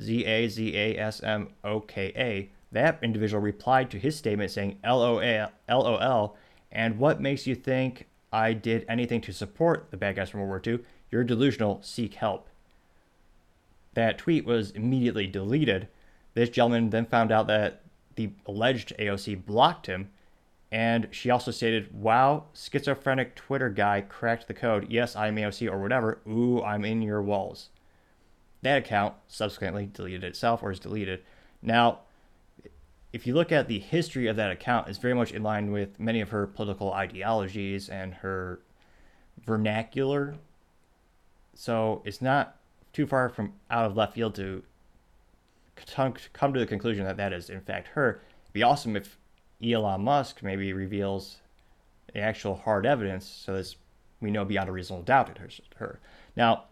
Z 0.00 0.24
A 0.24 0.48
Z 0.48 0.76
A 0.76 0.98
S 0.98 1.22
M 1.22 1.48
O 1.64 1.80
K 1.80 2.12
A. 2.16 2.50
That 2.72 2.98
individual 3.02 3.42
replied 3.42 3.90
to 3.90 3.98
his 3.98 4.16
statement 4.16 4.50
saying 4.50 4.78
LOL, 4.84 6.36
and 6.72 6.98
what 6.98 7.20
makes 7.20 7.46
you 7.46 7.54
think 7.54 8.06
I 8.32 8.52
did 8.52 8.84
anything 8.88 9.20
to 9.22 9.32
support 9.32 9.90
the 9.90 9.96
bad 9.96 10.16
guys 10.16 10.30
from 10.30 10.40
World 10.40 10.66
War 10.66 10.74
II? 10.74 10.84
You're 11.10 11.24
delusional, 11.24 11.80
seek 11.82 12.14
help. 12.14 12.48
That 13.94 14.18
tweet 14.18 14.44
was 14.44 14.70
immediately 14.70 15.26
deleted. 15.26 15.88
This 16.34 16.50
gentleman 16.50 16.90
then 16.90 17.06
found 17.06 17.32
out 17.32 17.48
that 17.48 17.82
the 18.14 18.30
alleged 18.46 18.92
AOC 18.98 19.44
blocked 19.44 19.86
him 19.86 20.10
and 20.72 21.08
she 21.10 21.30
also 21.30 21.50
stated, 21.50 21.92
wow, 21.92 22.44
schizophrenic 22.54 23.34
Twitter 23.34 23.70
guy 23.70 24.02
cracked 24.02 24.46
the 24.46 24.54
code. 24.54 24.86
Yes, 24.88 25.16
I'm 25.16 25.36
AOC 25.36 25.70
or 25.70 25.80
whatever. 25.80 26.20
Ooh, 26.28 26.62
I'm 26.62 26.84
in 26.84 27.02
your 27.02 27.20
walls. 27.20 27.70
That 28.62 28.78
account 28.78 29.14
subsequently 29.26 29.90
deleted 29.92 30.22
itself 30.22 30.62
or 30.62 30.70
is 30.70 30.78
deleted. 30.78 31.22
Now, 31.60 32.00
if 33.12 33.26
you 33.26 33.34
look 33.34 33.50
at 33.50 33.68
the 33.68 33.78
history 33.78 34.28
of 34.28 34.36
that 34.36 34.50
account, 34.50 34.88
it's 34.88 34.98
very 34.98 35.14
much 35.14 35.32
in 35.32 35.42
line 35.42 35.72
with 35.72 35.98
many 35.98 36.20
of 36.20 36.30
her 36.30 36.46
political 36.46 36.92
ideologies 36.92 37.88
and 37.88 38.14
her 38.14 38.60
vernacular. 39.44 40.36
So 41.54 42.02
it's 42.04 42.22
not 42.22 42.56
too 42.92 43.06
far 43.06 43.28
from 43.28 43.54
out 43.70 43.86
of 43.86 43.96
left 43.96 44.14
field 44.14 44.34
to 44.36 44.62
come 46.32 46.52
to 46.52 46.60
the 46.60 46.66
conclusion 46.66 47.04
that 47.04 47.16
that 47.16 47.32
is 47.32 47.50
in 47.50 47.60
fact 47.60 47.88
her. 47.88 48.20
It'd 48.44 48.52
be 48.52 48.62
awesome 48.62 48.96
if 48.96 49.18
Elon 49.62 50.02
Musk 50.02 50.42
maybe 50.42 50.72
reveals 50.72 51.38
the 52.12 52.20
actual 52.20 52.56
hard 52.56 52.86
evidence 52.86 53.26
so 53.26 53.54
that 53.54 53.74
we 54.20 54.30
know 54.30 54.44
beyond 54.44 54.68
a 54.68 54.72
reasonable 54.72 55.04
doubt 55.04 55.30
it 55.30 55.40
was 55.40 55.60
her. 55.76 56.00
Now, 56.36 56.64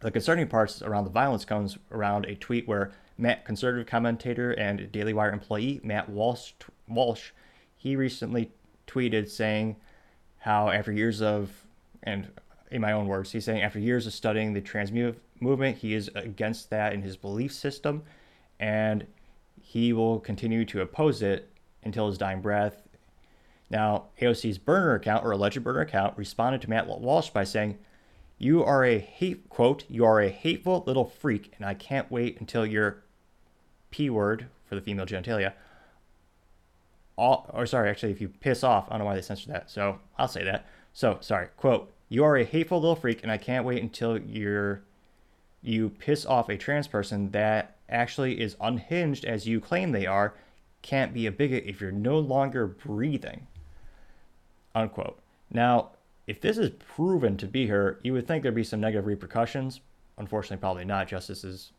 the 0.00 0.10
concerning 0.10 0.48
parts 0.48 0.80
around 0.80 1.04
the 1.04 1.10
violence 1.10 1.44
comes 1.44 1.76
around 1.90 2.24
a 2.24 2.34
tweet 2.34 2.66
where 2.66 2.92
Matt, 3.20 3.44
conservative 3.44 3.86
commentator 3.86 4.50
and 4.52 4.90
Daily 4.90 5.12
Wire 5.12 5.32
employee 5.32 5.80
Matt 5.84 6.08
Walsh, 6.08 6.52
Walsh, 6.88 7.30
he 7.76 7.94
recently 7.94 8.50
tweeted 8.86 9.28
saying 9.28 9.76
how 10.38 10.70
after 10.70 10.90
years 10.90 11.20
of, 11.20 11.64
and 12.02 12.28
in 12.70 12.80
my 12.80 12.92
own 12.92 13.06
words, 13.06 13.32
he's 13.32 13.44
saying 13.44 13.62
after 13.62 13.78
years 13.78 14.06
of 14.06 14.12
studying 14.12 14.54
the 14.54 14.60
trans 14.60 14.90
movement, 15.40 15.78
he 15.78 15.94
is 15.94 16.10
against 16.14 16.70
that 16.70 16.92
in 16.92 17.02
his 17.02 17.16
belief 17.16 17.52
system, 17.52 18.02
and 18.58 19.06
he 19.60 19.92
will 19.92 20.18
continue 20.18 20.64
to 20.64 20.80
oppose 20.80 21.22
it 21.22 21.50
until 21.82 22.08
his 22.08 22.18
dying 22.18 22.40
breath. 22.40 22.82
Now, 23.68 24.06
AOC's 24.20 24.58
burner 24.58 24.94
account 24.94 25.24
or 25.24 25.30
alleged 25.30 25.62
burner 25.62 25.80
account 25.80 26.16
responded 26.16 26.62
to 26.62 26.70
Matt 26.70 26.86
Walsh 26.86 27.30
by 27.30 27.44
saying, 27.44 27.78
"You 28.38 28.64
are 28.64 28.84
a 28.84 28.98
hate 28.98 29.48
quote. 29.48 29.84
You 29.88 30.04
are 30.04 30.20
a 30.20 30.28
hateful 30.28 30.82
little 30.86 31.04
freak, 31.04 31.52
and 31.56 31.64
I 31.64 31.74
can't 31.74 32.10
wait 32.10 32.40
until 32.40 32.66
your 32.66 33.02
p 33.90 34.10
word 34.10 34.46
for 34.66 34.74
the 34.74 34.80
female 34.80 35.06
genitalia. 35.06 35.52
All, 37.16 37.50
or 37.52 37.66
sorry, 37.66 37.90
actually, 37.90 38.12
if 38.12 38.20
you 38.20 38.28
piss 38.28 38.64
off, 38.64 38.86
I 38.88 38.92
don't 38.92 39.00
know 39.00 39.04
why 39.04 39.14
they 39.14 39.22
censored 39.22 39.52
that. 39.52 39.70
So 39.70 39.98
I'll 40.18 40.28
say 40.28 40.44
that. 40.44 40.66
So 40.92 41.18
sorry. 41.20 41.48
Quote: 41.56 41.92
You 42.08 42.24
are 42.24 42.36
a 42.36 42.44
hateful 42.44 42.80
little 42.80 42.96
freak, 42.96 43.22
and 43.22 43.30
I 43.30 43.36
can't 43.36 43.64
wait 43.64 43.82
until 43.82 44.18
you 44.18 44.42
your 44.42 44.82
you 45.62 45.90
piss 45.90 46.24
off 46.24 46.48
a 46.48 46.56
trans 46.56 46.88
person 46.88 47.30
that 47.30 47.76
actually 47.88 48.40
is 48.40 48.56
unhinged 48.60 49.24
as 49.24 49.46
you 49.46 49.60
claim 49.60 49.92
they 49.92 50.06
are 50.06 50.34
can't 50.82 51.12
be 51.12 51.26
a 51.26 51.32
bigot 51.32 51.64
if 51.66 51.80
you're 51.80 51.92
no 51.92 52.18
longer 52.18 52.66
breathing. 52.66 53.46
Unquote. 54.74 55.20
Now, 55.50 55.90
if 56.26 56.40
this 56.40 56.56
is 56.56 56.70
proven 56.70 57.36
to 57.38 57.46
be 57.46 57.66
her, 57.66 57.98
you 58.02 58.12
would 58.12 58.26
think 58.26 58.42
there'd 58.42 58.54
be 58.54 58.64
some 58.64 58.80
negative 58.80 59.06
repercussions. 59.06 59.80
Unfortunately, 60.16 60.60
probably 60.60 60.84
not. 60.84 61.08
Justice 61.08 61.44
is 61.44 61.72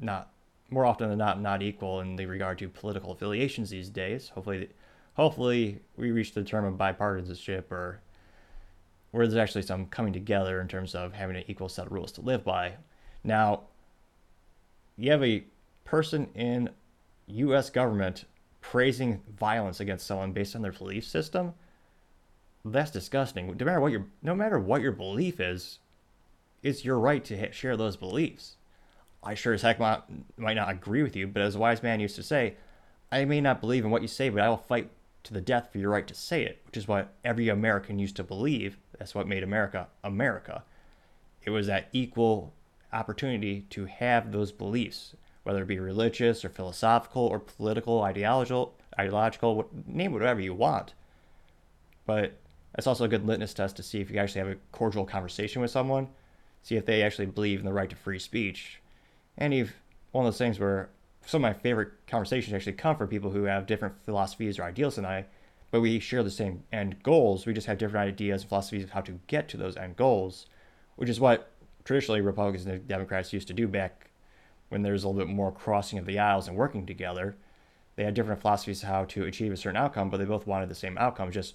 not 0.00 0.32
more 0.70 0.86
often 0.86 1.08
than 1.08 1.18
not 1.18 1.40
not 1.40 1.62
equal 1.62 2.00
in 2.00 2.16
the 2.16 2.26
regard 2.26 2.58
to 2.58 2.68
political 2.68 3.12
affiliations 3.12 3.70
these 3.70 3.88
days. 3.88 4.30
Hopefully, 4.30 4.68
hopefully 5.14 5.80
we 5.96 6.10
reach 6.10 6.32
the 6.32 6.44
term 6.44 6.64
of 6.64 6.74
bipartisanship 6.74 7.70
or 7.70 8.00
where 9.10 9.26
there's 9.26 9.40
actually 9.40 9.62
some 9.62 9.86
coming 9.86 10.12
together 10.12 10.60
in 10.60 10.68
terms 10.68 10.94
of 10.94 11.12
having 11.12 11.36
an 11.36 11.44
equal 11.48 11.68
set 11.68 11.86
of 11.86 11.92
rules 11.92 12.12
to 12.12 12.20
live 12.20 12.44
by. 12.44 12.74
Now, 13.24 13.62
you 14.96 15.10
have 15.10 15.24
a 15.24 15.44
person 15.84 16.28
in 16.34 16.70
U.S. 17.26 17.70
government 17.70 18.24
praising 18.60 19.22
violence 19.38 19.80
against 19.80 20.06
someone 20.06 20.32
based 20.32 20.54
on 20.54 20.62
their 20.62 20.72
belief 20.72 21.04
system. 21.04 21.54
That's 22.64 22.90
disgusting. 22.90 23.56
No 23.58 23.64
matter 23.64 23.80
what 23.80 23.92
your 23.92 24.06
no 24.22 24.34
matter 24.34 24.58
what 24.58 24.82
your 24.82 24.92
belief 24.92 25.40
is, 25.40 25.78
it's 26.62 26.84
your 26.84 26.98
right 26.98 27.24
to 27.24 27.52
share 27.52 27.76
those 27.76 27.96
beliefs. 27.96 28.56
I 29.22 29.34
sure 29.34 29.52
as 29.52 29.62
heck 29.62 29.78
might, 29.78 30.02
might 30.36 30.54
not 30.54 30.70
agree 30.70 31.02
with 31.02 31.14
you, 31.14 31.26
but 31.26 31.42
as 31.42 31.54
a 31.54 31.58
wise 31.58 31.82
man 31.82 32.00
used 32.00 32.16
to 32.16 32.22
say, 32.22 32.54
I 33.12 33.24
may 33.24 33.40
not 33.40 33.60
believe 33.60 33.84
in 33.84 33.90
what 33.90 34.02
you 34.02 34.08
say, 34.08 34.28
but 34.28 34.42
I 34.42 34.48
will 34.48 34.56
fight 34.56 34.90
to 35.24 35.34
the 35.34 35.40
death 35.40 35.70
for 35.70 35.78
your 35.78 35.90
right 35.90 36.06
to 36.06 36.14
say 36.14 36.44
it, 36.44 36.62
which 36.66 36.76
is 36.76 36.88
what 36.88 37.12
every 37.24 37.48
American 37.48 37.98
used 37.98 38.16
to 38.16 38.24
believe. 38.24 38.78
That's 38.98 39.14
what 39.14 39.28
made 39.28 39.42
America 39.42 39.88
America. 40.02 40.64
It 41.44 41.50
was 41.50 41.66
that 41.66 41.88
equal 41.92 42.54
opportunity 42.92 43.62
to 43.70 43.86
have 43.86 44.32
those 44.32 44.52
beliefs, 44.52 45.14
whether 45.42 45.62
it 45.62 45.68
be 45.68 45.78
religious 45.78 46.44
or 46.44 46.48
philosophical 46.48 47.22
or 47.22 47.38
political, 47.38 48.02
ideological, 48.02 48.74
ideological, 48.98 49.68
name 49.86 50.12
whatever 50.12 50.40
you 50.40 50.54
want. 50.54 50.94
But 52.06 52.38
that's 52.74 52.86
also 52.86 53.04
a 53.04 53.08
good 53.08 53.26
litmus 53.26 53.54
test 53.54 53.76
to 53.76 53.82
see 53.82 54.00
if 54.00 54.10
you 54.10 54.18
actually 54.18 54.40
have 54.40 54.50
a 54.50 54.56
cordial 54.72 55.04
conversation 55.04 55.60
with 55.62 55.70
someone, 55.70 56.08
see 56.62 56.76
if 56.76 56.86
they 56.86 57.02
actually 57.02 57.26
believe 57.26 57.60
in 57.60 57.66
the 57.66 57.72
right 57.72 57.90
to 57.90 57.96
free 57.96 58.18
speech. 58.18 58.79
And 59.40 59.54
one 60.12 60.26
of 60.26 60.32
those 60.32 60.38
things 60.38 60.60
where 60.60 60.90
some 61.26 61.44
of 61.44 61.50
my 61.50 61.58
favorite 61.58 61.92
conversations 62.06 62.54
actually 62.54 62.74
come 62.74 62.96
from 62.96 63.08
people 63.08 63.30
who 63.30 63.44
have 63.44 63.66
different 63.66 63.94
philosophies 64.04 64.58
or 64.58 64.64
ideals 64.64 64.96
than 64.96 65.06
I, 65.06 65.24
but 65.70 65.80
we 65.80 65.98
share 65.98 66.22
the 66.22 66.30
same 66.30 66.64
end 66.72 67.02
goals. 67.02 67.46
We 67.46 67.54
just 67.54 67.66
have 67.66 67.78
different 67.78 68.08
ideas 68.08 68.42
and 68.42 68.48
philosophies 68.48 68.84
of 68.84 68.90
how 68.90 69.00
to 69.02 69.18
get 69.26 69.48
to 69.48 69.56
those 69.56 69.76
end 69.76 69.96
goals, 69.96 70.46
which 70.96 71.08
is 71.08 71.20
what 71.20 71.50
traditionally 71.84 72.20
Republicans 72.20 72.66
and 72.66 72.86
Democrats 72.86 73.32
used 73.32 73.48
to 73.48 73.54
do 73.54 73.66
back 73.66 74.10
when 74.68 74.82
there 74.82 74.92
was 74.92 75.04
a 75.04 75.08
little 75.08 75.26
bit 75.26 75.34
more 75.34 75.52
crossing 75.52 75.98
of 75.98 76.06
the 76.06 76.18
aisles 76.18 76.46
and 76.46 76.56
working 76.56 76.86
together. 76.86 77.36
They 77.96 78.04
had 78.04 78.14
different 78.14 78.40
philosophies 78.40 78.82
of 78.82 78.88
how 78.88 79.04
to 79.06 79.24
achieve 79.24 79.52
a 79.52 79.56
certain 79.56 79.76
outcome, 79.76 80.10
but 80.10 80.18
they 80.18 80.24
both 80.24 80.46
wanted 80.46 80.68
the 80.68 80.74
same 80.74 80.96
outcome. 80.98 81.30
Just 81.30 81.54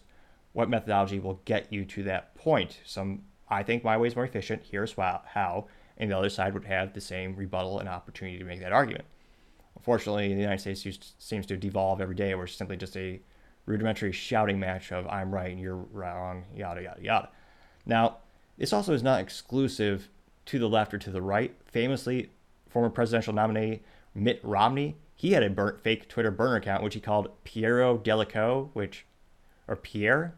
what 0.54 0.70
methodology 0.70 1.20
will 1.20 1.42
get 1.46 1.72
you 1.72 1.86
to 1.86 2.04
that 2.04 2.36
point. 2.36 2.80
Some, 2.86 3.24
I 3.50 3.64
think 3.64 3.84
my 3.84 3.98
way 3.98 4.08
is 4.08 4.16
more 4.16 4.26
efficient. 4.26 4.64
Here's 4.70 4.94
how. 4.94 5.68
And 5.98 6.12
the 6.12 6.18
other 6.18 6.30
side 6.30 6.54
would 6.54 6.66
have 6.66 6.94
the 6.94 7.02
same 7.02 7.36
rebuttal 7.36 7.80
and 7.80 7.88
opportunity 7.88 8.38
to 8.38 8.44
make 8.44 8.60
that 8.60 8.74
argument. 8.74 9.06
Unfortunately, 9.76 10.34
the 10.34 10.42
United 10.42 10.60
States 10.60 11.14
seems 11.20 11.46
to 11.46 11.58
devolve 11.58 12.02
every 12.02 12.16
day 12.16 12.34
where 12.36 12.46
it's 12.46 12.56
simply 12.56 12.78
just 12.78 12.98
a 12.98 13.22
rudimentary 13.66 14.12
shouting 14.12 14.60
match 14.60 14.92
of 14.92 15.08
I'm 15.08 15.34
right 15.34 15.52
and 15.52 15.60
you're 15.60 15.76
wrong, 15.76 16.46
yada, 16.56 16.84
yada, 16.84 17.02
yada. 17.02 17.30
Now, 17.86 18.18
this 18.58 18.74
also 18.74 18.94
is 18.94 19.04
not 19.04 19.22
exclusive 19.22 20.10
to 20.46 20.60
the 20.60 20.70
left 20.70 20.94
or 20.94 20.98
to 21.00 21.12
the 21.12 21.22
right. 21.22 21.56
Famously, 21.66 22.30
former 22.70 22.90
presidential 22.90 23.34
nominee 23.34 23.82
Mitt 24.14 24.40
Romney, 24.44 24.96
he 25.16 25.32
had 25.32 25.44
a 25.44 25.50
burnt, 25.50 25.82
fake 25.82 26.08
Twitter 26.10 26.32
burner 26.32 26.58
account, 26.58 26.84
which 26.84 26.94
he 26.94 27.00
called 27.00 27.30
Piero 27.44 27.98
Delico, 27.98 28.70
which, 28.74 29.06
or 29.68 29.76
Pierre. 29.76 30.36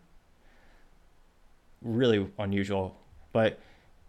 Really 1.82 2.28
unusual. 2.40 2.98
But 3.32 3.60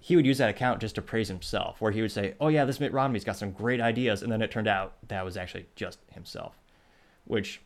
he 0.00 0.16
would 0.16 0.26
use 0.26 0.38
that 0.38 0.50
account 0.50 0.80
just 0.80 0.94
to 0.94 1.02
praise 1.02 1.28
himself, 1.28 1.80
where 1.80 1.92
he 1.92 2.00
would 2.00 2.12
say, 2.12 2.34
Oh, 2.40 2.48
yeah, 2.48 2.64
this 2.64 2.80
Mitt 2.80 2.92
Romney's 2.92 3.24
got 3.24 3.36
some 3.36 3.50
great 3.50 3.80
ideas. 3.80 4.22
And 4.22 4.30
then 4.30 4.42
it 4.42 4.50
turned 4.50 4.68
out 4.68 4.94
that 5.08 5.24
was 5.24 5.36
actually 5.36 5.66
just 5.74 5.98
himself, 6.12 6.54
which 7.24 7.60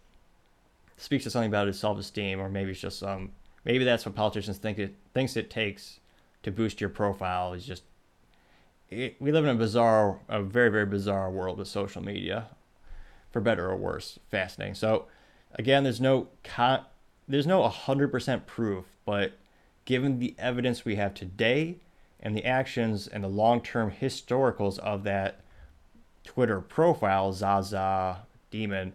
speaks 0.96 1.24
to 1.24 1.30
something 1.30 1.50
about 1.50 1.66
his 1.66 1.78
self 1.78 1.98
esteem, 1.98 2.40
or 2.40 2.48
maybe 2.48 2.70
it's 2.70 2.80
just 2.80 3.00
some, 3.00 3.10
um, 3.10 3.32
maybe 3.64 3.84
that's 3.84 4.06
what 4.06 4.14
politicians 4.14 4.58
think 4.58 4.78
it 4.78 4.94
thinks 5.12 5.36
it 5.36 5.50
takes 5.50 6.00
to 6.42 6.50
boost 6.50 6.80
your 6.80 6.90
profile 6.90 7.52
is 7.52 7.64
just 7.64 7.84
it, 8.90 9.16
we 9.20 9.32
live 9.32 9.44
in 9.44 9.50
a 9.50 9.54
bizarre, 9.54 10.20
a 10.28 10.42
very, 10.42 10.70
very 10.70 10.86
bizarre 10.86 11.30
world 11.30 11.58
with 11.58 11.68
social 11.68 12.02
media, 12.02 12.48
for 13.30 13.40
better 13.40 13.70
or 13.70 13.76
worse. 13.76 14.18
Fascinating. 14.30 14.74
So, 14.74 15.06
again, 15.54 15.82
there's 15.82 16.00
no 16.00 16.28
con- 16.44 16.84
there's 17.28 17.46
no 17.46 17.62
100% 17.62 18.46
proof, 18.46 18.84
but 19.04 19.32
given 19.84 20.18
the 20.18 20.34
evidence 20.38 20.84
we 20.84 20.96
have 20.96 21.14
today 21.14 21.78
and 22.22 22.36
the 22.36 22.44
actions 22.44 23.08
and 23.08 23.24
the 23.24 23.28
long-term 23.28 23.92
historicals 24.00 24.78
of 24.78 25.02
that 25.04 25.40
Twitter 26.24 26.60
profile, 26.60 27.32
Zaza 27.32 28.26
Demon, 28.50 28.92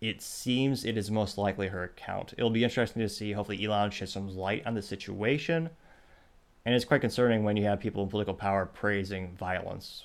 it 0.00 0.20
seems 0.20 0.84
it 0.84 0.96
is 0.96 1.10
most 1.10 1.38
likely 1.38 1.68
her 1.68 1.84
account. 1.84 2.34
It'll 2.36 2.50
be 2.50 2.64
interesting 2.64 3.02
to 3.02 3.08
see. 3.08 3.32
Hopefully, 3.32 3.64
Elon 3.64 3.90
sheds 3.90 4.12
some 4.12 4.36
light 4.36 4.66
on 4.66 4.74
the 4.74 4.82
situation 4.82 5.70
and 6.68 6.74
it's 6.74 6.84
quite 6.84 7.00
concerning 7.00 7.44
when 7.44 7.56
you 7.56 7.64
have 7.64 7.80
people 7.80 8.02
in 8.02 8.10
political 8.10 8.34
power 8.34 8.66
praising 8.66 9.34
violence. 9.38 10.04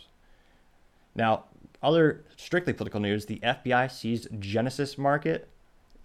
Now, 1.13 1.43
other 1.81 2.23
strictly 2.37 2.71
political 2.71 3.01
news 3.01 3.25
the 3.25 3.39
FBI 3.39 3.91
seized 3.91 4.29
Genesis 4.39 4.97
Market. 4.97 5.49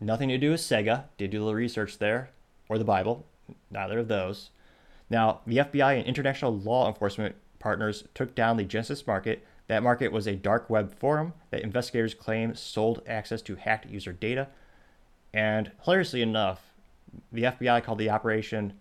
Nothing 0.00 0.30
to 0.30 0.36
do 0.36 0.50
with 0.50 0.60
Sega. 0.60 1.04
Did 1.16 1.30
do 1.30 1.38
a 1.38 1.44
little 1.44 1.54
research 1.54 1.98
there. 1.98 2.30
Or 2.68 2.76
the 2.76 2.84
Bible. 2.84 3.24
Neither 3.70 4.00
of 4.00 4.08
those. 4.08 4.50
Now, 5.10 5.40
the 5.46 5.58
FBI 5.58 5.98
and 5.98 6.06
international 6.06 6.56
law 6.56 6.88
enforcement 6.88 7.34
partners 7.58 8.04
took 8.14 8.34
down 8.34 8.56
the 8.56 8.64
Genesis 8.64 9.06
Market. 9.06 9.44
That 9.66 9.82
market 9.82 10.12
was 10.12 10.26
a 10.26 10.36
dark 10.36 10.68
web 10.70 10.94
forum 10.94 11.32
that 11.50 11.62
investigators 11.62 12.14
claim 12.14 12.54
sold 12.54 13.02
access 13.06 13.42
to 13.42 13.56
hacked 13.56 13.86
user 13.86 14.12
data. 14.12 14.48
And 15.32 15.72
hilariously 15.82 16.22
enough, 16.22 16.74
the 17.32 17.44
FBI 17.44 17.82
called 17.82 17.98
the 17.98 18.10
operation 18.10 18.74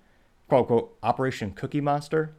quote 0.48 0.62
unquote 0.62 0.98
Operation 1.04 1.52
Cookie 1.52 1.82
Monster, 1.82 2.36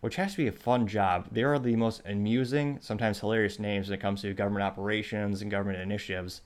which 0.00 0.16
has 0.16 0.32
to 0.32 0.38
be 0.38 0.48
a 0.48 0.52
fun 0.52 0.86
job. 0.86 1.28
They 1.30 1.42
are 1.42 1.58
the 1.58 1.76
most 1.76 2.02
amusing, 2.04 2.78
sometimes 2.80 3.20
hilarious 3.20 3.58
names 3.58 3.88
when 3.88 3.98
it 3.98 4.02
comes 4.02 4.22
to 4.22 4.34
government 4.34 4.64
operations 4.64 5.42
and 5.42 5.50
government 5.50 5.80
initiatives. 5.80 6.42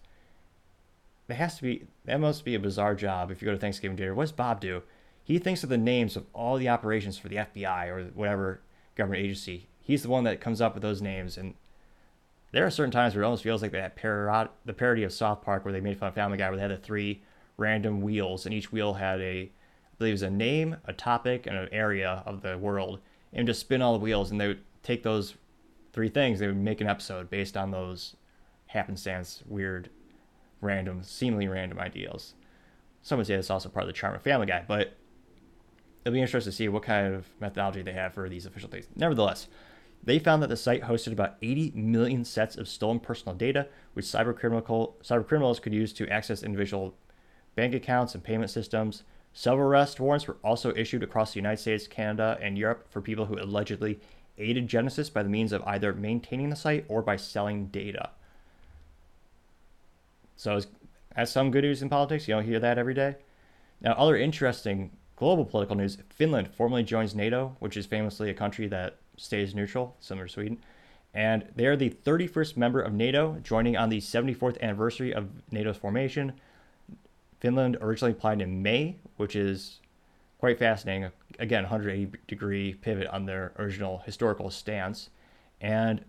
That 1.29 1.35
has 1.35 1.57
to 1.57 1.63
be 1.63 1.87
that 2.05 2.21
must 2.21 2.45
be 2.45 2.55
a 2.55 2.61
bizarre 2.61 2.95
job 2.95 3.31
if 3.31 3.41
you 3.41 3.47
go 3.47 3.53
to 3.53 3.59
Thanksgiving 3.59 3.97
dinner. 3.97 4.15
What 4.15 4.25
does 4.25 4.33
Bob 4.33 4.61
do? 4.61 4.83
He 5.25 5.39
thinks 5.39 5.63
of 5.63 5.69
the 5.69 5.79
names 5.79 6.17
of 6.17 6.27
all 6.33 6.57
the 6.57 6.69
operations 6.69 7.19
for 7.19 7.29
the 7.29 7.37
FBI 7.37 7.89
or 7.89 8.05
whatever 8.15 8.61
government 8.97 9.23
agency. 9.23 9.69
He's 9.81 10.03
the 10.03 10.09
one 10.09 10.25
that 10.25 10.41
comes 10.41 10.61
up 10.61 10.75
with 10.75 10.83
those 10.83 11.03
names 11.03 11.37
and 11.37 11.55
there 12.53 12.67
are 12.67 12.71
certain 12.71 12.93
times 12.93 13.15
where 13.15 13.23
it 13.23 13.27
almost 13.27 13.43
feels 13.43 13.63
like 13.63 13.73
that 13.73 13.97
parod- 13.97 14.51
the 14.65 14.75
parody 14.75 15.05
of 15.05 15.13
South 15.13 15.43
Park 15.43 15.65
where 15.65 15.73
they 15.73 15.81
made 15.81 15.99
fun 15.99 16.11
of 16.11 16.15
Family 16.15 16.37
Guy 16.37 16.49
where 16.49 16.57
they 16.57 16.63
had 16.63 16.71
the 16.71 16.77
three 16.77 17.23
random 17.57 18.03
wheels 18.03 18.45
and 18.45 18.55
each 18.55 18.71
wheel 18.71 18.95
had 18.95 19.21
a, 19.21 19.25
I 19.25 20.05
a 20.05 20.05
leaves 20.05 20.23
a 20.23 20.31
name, 20.31 20.77
a 20.85 20.93
topic, 20.93 21.47
and 21.47 21.57
an 21.57 21.69
area 21.73 22.23
of 22.27 22.43
the 22.43 22.59
world, 22.59 23.01
and 23.33 23.47
just 23.47 23.61
spin 23.61 23.81
all 23.81 23.93
the 23.93 23.99
wheels. 23.99 24.31
And 24.31 24.41
they 24.41 24.49
would 24.49 24.63
take 24.83 25.03
those 25.03 25.35
three 25.93 26.09
things, 26.09 26.39
they 26.39 26.47
would 26.47 26.57
make 26.57 26.81
an 26.81 26.89
episode 26.89 27.31
based 27.31 27.57
on 27.57 27.71
those 27.71 28.17
happenstance, 28.67 29.43
weird, 29.47 29.91
random, 30.61 31.03
seemingly 31.03 31.49
random 31.49 31.79
ideals. 31.79 32.35
Some 33.03 33.19
would 33.19 33.27
say 33.27 33.37
that's 33.37 33.51
also 33.51 33.69
part 33.69 33.85
of 33.85 33.89
the 33.89 33.93
charm 33.93 34.15
of 34.15 34.23
Family 34.23 34.47
Guy, 34.47 34.65
but 34.67 34.97
it'll 36.05 36.15
be 36.15 36.21
interesting 36.21 36.51
to 36.51 36.57
see 36.57 36.69
what 36.69 36.83
kind 36.83 37.15
of 37.15 37.27
methodology 37.41 37.83
they 37.83 37.93
have 37.93 38.15
for 38.15 38.29
these 38.29 38.47
official 38.47 38.69
things. 38.69 38.87
Nevertheless, 38.97 39.49
they 40.03 40.19
found 40.19 40.43
that 40.43 40.49
the 40.49 40.57
site 40.57 40.83
hosted 40.83 41.13
about 41.13 41.37
80 41.43 41.73
million 41.75 42.25
sets 42.25 42.57
of 42.57 42.69
stolen 42.69 43.01
personal 43.01 43.37
data, 43.37 43.69
which 43.93 44.05
cyber, 44.05 44.37
criminal, 44.37 44.97
cyber 45.03 45.27
criminals 45.27 45.61
could 45.61 45.73
use 45.73 45.93
to 45.95 46.09
access 46.09 46.43
individual 46.43 46.95
bank 47.55 47.75
accounts 47.75 48.15
and 48.15 48.25
payment 48.25 48.51
systems, 48.51 49.05
Several 49.33 49.69
arrest 49.69 49.99
warrants 49.99 50.29
were 50.29 50.37
also 50.45 50.75
issued 50.77 51.03
across 51.03 51.33
the 51.33 51.39
United 51.39 51.61
States, 51.61 51.87
Canada, 51.87 52.39
and 52.41 52.59
Europe 52.59 52.87
for 52.91 53.01
people 53.01 53.27
who 53.27 53.39
allegedly 53.39 53.99
aided 54.37 54.69
Genesis 54.69 55.09
by 55.09 55.23
the 55.23 55.29
means 55.29 55.53
of 55.53 55.63
either 55.65 55.95
maintaining 55.95 56.51
the 56.51 56.57
site 56.57 56.85
or 56.89 57.03
by 57.03 57.17
selling 57.17 57.67
data. 57.67 58.11
So, 60.37 60.61
as 61.17 61.31
some 61.31 61.51
good 61.51 61.65
news 61.65 61.83
in 61.83 61.89
politics, 61.89 62.29
you 62.29 62.35
don't 62.35 62.45
hear 62.45 62.61
that 62.61 62.79
every 62.79 62.95
day. 62.95 63.17
Now, 63.81 63.93
other 63.93 64.17
interesting 64.17 64.91
global 65.23 65.45
political 65.45 65.77
news 65.77 65.99
Finland 66.11 66.49
formally 66.53 66.83
joins 66.83 67.15
NATO, 67.15 67.55
which 67.61 67.77
is 67.77 67.87
famously 67.87 68.29
a 68.29 68.35
country 68.35 68.67
that 68.67 68.97
stays 69.17 69.55
neutral, 69.55 69.95
similar 70.01 70.27
to 70.27 70.33
Sweden. 70.33 70.59
And 71.15 71.47
they 71.55 71.67
are 71.67 71.77
the 71.77 71.91
31st 71.91 72.57
member 72.57 72.81
of 72.81 72.93
NATO, 72.93 73.39
joining 73.41 73.77
on 73.77 73.89
the 73.89 74.01
74th 74.01 74.61
anniversary 74.61 75.15
of 75.15 75.29
NATO's 75.53 75.77
formation. 75.77 76.33
Finland 77.39 77.77
originally 77.81 78.11
applied 78.11 78.43
in 78.43 78.63
May, 78.63 78.97
which 79.17 79.37
is 79.37 79.79
quite 80.41 80.59
fascinating. 80.59 81.09
Again, 81.39 81.63
180 81.63 82.19
degree 82.27 82.75
pivot 82.75 83.07
on 83.07 83.25
their 83.25 83.53
original 83.61 83.99
historical 84.05 84.51
stance. 84.51 85.09
And 85.61 86.05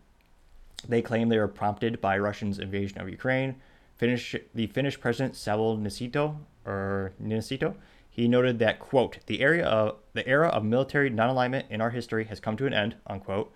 they 0.87 1.03
claim 1.03 1.29
they 1.29 1.37
were 1.37 1.47
prompted 1.47 2.01
by 2.01 2.17
Russia's 2.17 2.57
invasion 2.57 2.99
of 2.99 3.07
Ukraine. 3.09 3.57
Finnish, 3.95 4.35
the 4.55 4.65
Finnish 4.65 4.99
president 4.99 5.35
Sauli 5.35 5.77
Niinistö, 5.77 6.35
or 6.65 7.13
Niinistö, 7.21 7.75
he 8.13 8.27
noted 8.27 8.59
that 8.59 8.79
quote 8.79 9.17
the 9.25 9.41
area 9.41 9.65
of 9.65 9.95
the 10.13 10.25
era 10.27 10.47
of 10.49 10.63
military 10.63 11.09
non-alignment 11.09 11.65
in 11.71 11.81
our 11.81 11.89
history 11.89 12.25
has 12.25 12.39
come 12.39 12.55
to 12.55 12.67
an 12.67 12.73
end 12.73 12.95
unquote 13.07 13.51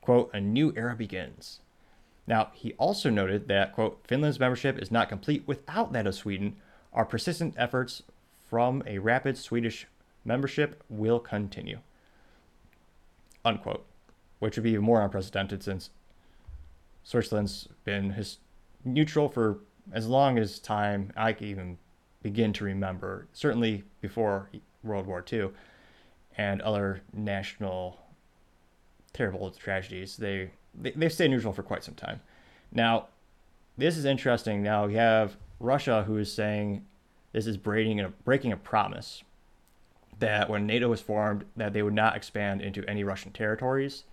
quote 0.00 0.30
a 0.32 0.40
new 0.40 0.72
era 0.74 0.96
begins. 0.96 1.60
Now 2.26 2.48
he 2.54 2.72
also 2.78 3.10
noted 3.10 3.48
that 3.48 3.74
quote 3.74 4.00
finland's 4.08 4.40
membership 4.40 4.78
is 4.78 4.90
not 4.90 5.10
complete 5.10 5.46
without 5.46 5.92
that 5.92 6.06
of 6.06 6.14
sweden. 6.14 6.56
Our 6.94 7.04
persistent 7.04 7.54
efforts 7.58 8.02
from 8.48 8.82
a 8.86 8.98
rapid 8.98 9.36
swedish 9.36 9.86
membership 10.24 10.82
will 10.88 11.20
continue 11.20 11.80
unquote 13.44 13.84
which 14.38 14.56
would 14.56 14.64
be 14.64 14.70
even 14.70 14.84
more 14.84 15.02
unprecedented 15.02 15.62
since 15.62 15.90
switzerland's 17.04 17.68
been 17.84 18.10
his 18.10 18.38
neutral 18.84 19.28
for 19.28 19.58
as 19.92 20.06
long 20.06 20.38
as 20.38 20.58
time 20.58 21.12
i 21.16 21.32
can 21.32 21.46
even 21.48 21.78
begin 22.22 22.52
to 22.54 22.64
remember, 22.64 23.26
certainly 23.32 23.84
before 24.00 24.48
World 24.82 25.06
War 25.06 25.24
II 25.30 25.50
and 26.36 26.62
other 26.62 27.02
national 27.12 27.98
terrible 29.12 29.50
tragedies. 29.50 30.16
They, 30.16 30.50
they, 30.74 30.92
they 30.92 31.08
stayed 31.08 31.30
neutral 31.30 31.52
for 31.52 31.62
quite 31.62 31.84
some 31.84 31.94
time. 31.94 32.20
Now, 32.72 33.08
this 33.76 33.96
is 33.96 34.04
interesting. 34.04 34.62
Now 34.62 34.86
we 34.86 34.94
have 34.94 35.36
Russia 35.60 36.04
who 36.04 36.16
is 36.16 36.32
saying 36.32 36.84
this 37.32 37.46
is 37.46 37.56
breaking 37.56 38.00
a, 38.00 38.08
breaking 38.08 38.52
a 38.52 38.56
promise 38.56 39.22
that 40.18 40.48
when 40.48 40.66
NATO 40.66 40.88
was 40.88 41.00
formed, 41.00 41.44
that 41.56 41.72
they 41.72 41.82
would 41.82 41.94
not 41.94 42.16
expand 42.16 42.62
into 42.62 42.84
any 42.88 43.02
Russian 43.02 43.32
territories. 43.32 44.04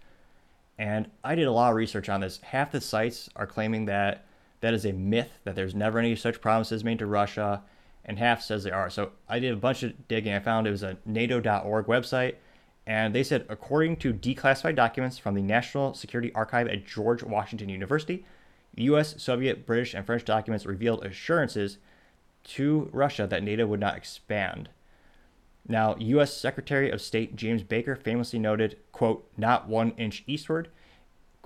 And 0.77 1.09
I 1.23 1.35
did 1.35 1.45
a 1.45 1.51
lot 1.51 1.69
of 1.69 1.75
research 1.75 2.09
on 2.09 2.21
this. 2.21 2.39
Half 2.41 2.71
the 2.71 2.81
sites 2.81 3.29
are 3.35 3.45
claiming 3.45 3.85
that 3.85 4.25
that 4.61 4.73
is 4.73 4.85
a 4.85 4.93
myth, 4.93 5.31
that 5.43 5.55
there's 5.55 5.75
never 5.75 5.99
any 5.99 6.15
such 6.15 6.41
promises 6.41 6.83
made 6.83 6.99
to 6.99 7.05
Russia, 7.05 7.61
and 8.09 8.17
half 8.17 8.41
says 8.41 8.63
they 8.63 8.71
are. 8.71 8.89
So 8.89 9.11
I 9.29 9.37
did 9.37 9.53
a 9.53 9.57
bunch 9.57 9.83
of 9.83 10.07
digging. 10.07 10.33
I 10.33 10.39
found 10.39 10.65
it 10.65 10.71
was 10.71 10.81
a 10.81 10.97
NATO.org 11.05 11.85
website, 11.85 12.35
and 12.87 13.13
they 13.13 13.21
said 13.21 13.45
according 13.47 13.97
to 13.97 14.11
declassified 14.11 14.75
documents 14.75 15.19
from 15.19 15.35
the 15.35 15.43
National 15.43 15.93
Security 15.93 16.33
Archive 16.33 16.67
at 16.67 16.87
George 16.87 17.21
Washington 17.21 17.69
University, 17.69 18.25
U.S., 18.75 19.21
Soviet, 19.21 19.63
British, 19.67 19.93
and 19.93 20.07
French 20.07 20.25
documents 20.25 20.65
revealed 20.65 21.05
assurances 21.05 21.77
to 22.45 22.89
Russia 22.91 23.27
that 23.27 23.43
NATO 23.43 23.67
would 23.67 23.79
not 23.79 23.95
expand. 23.95 24.69
Now, 25.67 25.95
U.S. 25.99 26.35
Secretary 26.35 26.89
of 26.89 27.01
State 27.01 27.35
James 27.35 27.61
Baker 27.61 27.95
famously 27.95 28.39
noted, 28.39 28.77
quote, 28.91 29.29
not 29.37 29.67
one 29.67 29.91
inch 29.97 30.23
eastward, 30.25 30.69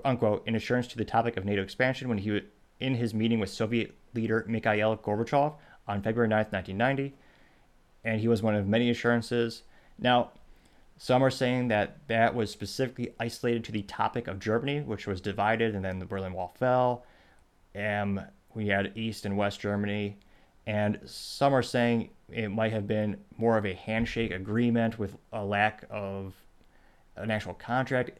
unquote, 0.05 0.47
in 0.47 0.55
assurance 0.55 0.87
to 0.87 0.97
the 0.97 1.03
topic 1.03 1.35
of 1.35 1.43
NATO 1.43 1.61
expansion 1.61 2.07
when 2.07 2.19
he 2.19 2.31
was 2.31 2.43
in 2.79 2.95
his 2.95 3.13
meeting 3.13 3.39
with 3.39 3.49
Soviet 3.49 3.93
leader 4.13 4.45
Mikhail 4.47 4.95
Gorbachev 4.95 5.55
on 5.87 6.01
February 6.01 6.29
9th, 6.29 6.51
1990, 6.51 7.13
and 8.03 8.21
he 8.21 8.27
was 8.27 8.41
one 8.41 8.55
of 8.55 8.67
many 8.67 8.89
assurances. 8.89 9.63
Now, 9.99 10.31
some 10.97 11.23
are 11.23 11.29
saying 11.29 11.69
that 11.69 11.97
that 12.07 12.35
was 12.35 12.51
specifically 12.51 13.13
isolated 13.19 13.63
to 13.65 13.71
the 13.71 13.81
topic 13.83 14.27
of 14.27 14.39
Germany, 14.39 14.81
which 14.81 15.07
was 15.07 15.21
divided, 15.21 15.75
and 15.75 15.83
then 15.83 15.99
the 15.99 16.05
Berlin 16.05 16.33
Wall 16.33 16.53
fell. 16.57 17.05
And 17.73 18.25
we 18.53 18.67
had 18.67 18.91
East 18.95 19.25
and 19.25 19.35
West 19.35 19.59
Germany. 19.59 20.17
And 20.65 20.99
some 21.05 21.53
are 21.53 21.63
saying 21.63 22.11
it 22.29 22.49
might 22.49 22.71
have 22.71 22.87
been 22.87 23.17
more 23.37 23.57
of 23.57 23.65
a 23.65 23.73
handshake 23.73 24.31
agreement 24.31 24.99
with 24.99 25.17
a 25.33 25.43
lack 25.43 25.83
of 25.89 26.35
an 27.15 27.31
actual 27.31 27.53
contract. 27.55 28.19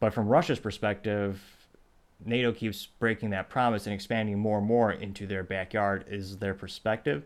But 0.00 0.12
from 0.12 0.26
Russia's 0.26 0.58
perspective, 0.58 1.40
NATO 2.24 2.52
keeps 2.52 2.86
breaking 2.86 3.30
that 3.30 3.48
promise 3.48 3.86
and 3.86 3.94
expanding 3.94 4.38
more 4.38 4.58
and 4.58 4.66
more 4.66 4.92
into 4.92 5.26
their 5.26 5.42
backyard 5.42 6.04
is 6.08 6.38
their 6.38 6.54
perspective. 6.54 7.24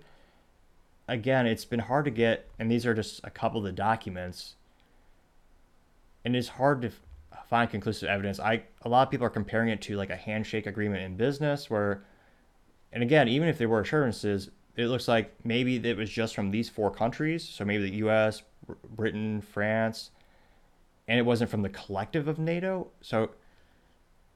Again, 1.08 1.46
it's 1.46 1.64
been 1.64 1.80
hard 1.80 2.04
to 2.06 2.10
get, 2.10 2.48
and 2.58 2.70
these 2.70 2.86
are 2.86 2.94
just 2.94 3.20
a 3.22 3.30
couple 3.30 3.58
of 3.58 3.64
the 3.64 3.72
documents, 3.72 4.56
and 6.24 6.34
it's 6.34 6.48
hard 6.48 6.82
to 6.82 6.90
find 7.48 7.70
conclusive 7.70 8.08
evidence. 8.08 8.40
I 8.40 8.62
a 8.82 8.88
lot 8.88 9.06
of 9.06 9.10
people 9.10 9.26
are 9.26 9.30
comparing 9.30 9.68
it 9.68 9.80
to 9.82 9.96
like 9.96 10.10
a 10.10 10.16
handshake 10.16 10.66
agreement 10.66 11.02
in 11.02 11.16
business, 11.16 11.70
where, 11.70 12.02
and 12.92 13.02
again, 13.02 13.28
even 13.28 13.48
if 13.48 13.58
there 13.58 13.68
were 13.68 13.80
assurances, 13.80 14.50
it 14.76 14.86
looks 14.86 15.08
like 15.08 15.32
maybe 15.44 15.76
it 15.76 15.96
was 15.96 16.10
just 16.10 16.34
from 16.34 16.50
these 16.50 16.68
four 16.68 16.90
countries, 16.90 17.48
so 17.48 17.64
maybe 17.64 17.88
the 17.88 17.96
U.S., 17.98 18.42
Britain, 18.96 19.40
France, 19.40 20.10
and 21.06 21.18
it 21.18 21.22
wasn't 21.22 21.50
from 21.50 21.62
the 21.62 21.68
collective 21.68 22.26
of 22.26 22.38
NATO. 22.38 22.88
So 23.00 23.30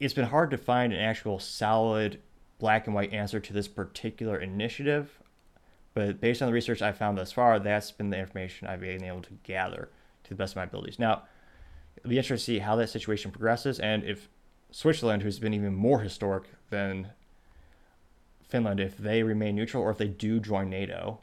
it's 0.00 0.14
been 0.14 0.26
hard 0.26 0.50
to 0.50 0.58
find 0.58 0.92
an 0.92 0.98
actual 0.98 1.38
solid 1.38 2.20
black 2.58 2.86
and 2.86 2.94
white 2.94 3.12
answer 3.12 3.38
to 3.38 3.52
this 3.52 3.68
particular 3.68 4.38
initiative. 4.38 5.18
But 5.94 6.20
based 6.20 6.40
on 6.40 6.46
the 6.46 6.54
research 6.54 6.82
I've 6.82 6.96
found 6.96 7.18
thus 7.18 7.32
far, 7.32 7.58
that's 7.58 7.90
been 7.90 8.10
the 8.10 8.18
information 8.18 8.66
I've 8.66 8.80
been 8.80 9.04
able 9.04 9.22
to 9.22 9.32
gather 9.44 9.88
to 10.24 10.30
the 10.30 10.34
best 10.34 10.52
of 10.52 10.56
my 10.56 10.64
abilities. 10.64 10.98
Now, 10.98 11.24
it'll 11.96 12.10
be 12.10 12.16
interesting 12.16 12.54
to 12.54 12.58
see 12.60 12.64
how 12.64 12.76
that 12.76 12.88
situation 12.88 13.30
progresses 13.30 13.78
and 13.78 14.02
if 14.04 14.28
Switzerland, 14.70 15.22
who's 15.22 15.38
been 15.38 15.54
even 15.54 15.74
more 15.74 16.00
historic 16.00 16.44
than 16.70 17.08
Finland, 18.48 18.80
if 18.80 18.96
they 18.96 19.22
remain 19.22 19.56
neutral 19.56 19.82
or 19.82 19.90
if 19.90 19.98
they 19.98 20.08
do 20.08 20.40
join 20.40 20.70
NATO, 20.70 21.20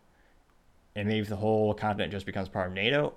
and 0.96 1.08
maybe 1.08 1.20
if 1.20 1.30
the 1.30 1.38
whole 1.38 1.74
continent 1.74 2.12
just 2.12 2.26
becomes 2.26 2.50
part 2.50 2.68
of 2.68 2.74
NATO, 2.74 3.13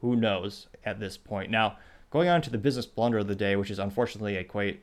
who 0.00 0.16
knows 0.16 0.66
at 0.84 0.98
this 0.98 1.16
point. 1.16 1.50
Now, 1.50 1.78
Going 2.14 2.28
on 2.28 2.42
to 2.42 2.50
the 2.50 2.58
business 2.58 2.86
blunder 2.86 3.18
of 3.18 3.26
the 3.26 3.34
day, 3.34 3.56
which 3.56 3.72
is 3.72 3.80
unfortunately 3.80 4.36
a 4.36 4.44
quite 4.44 4.80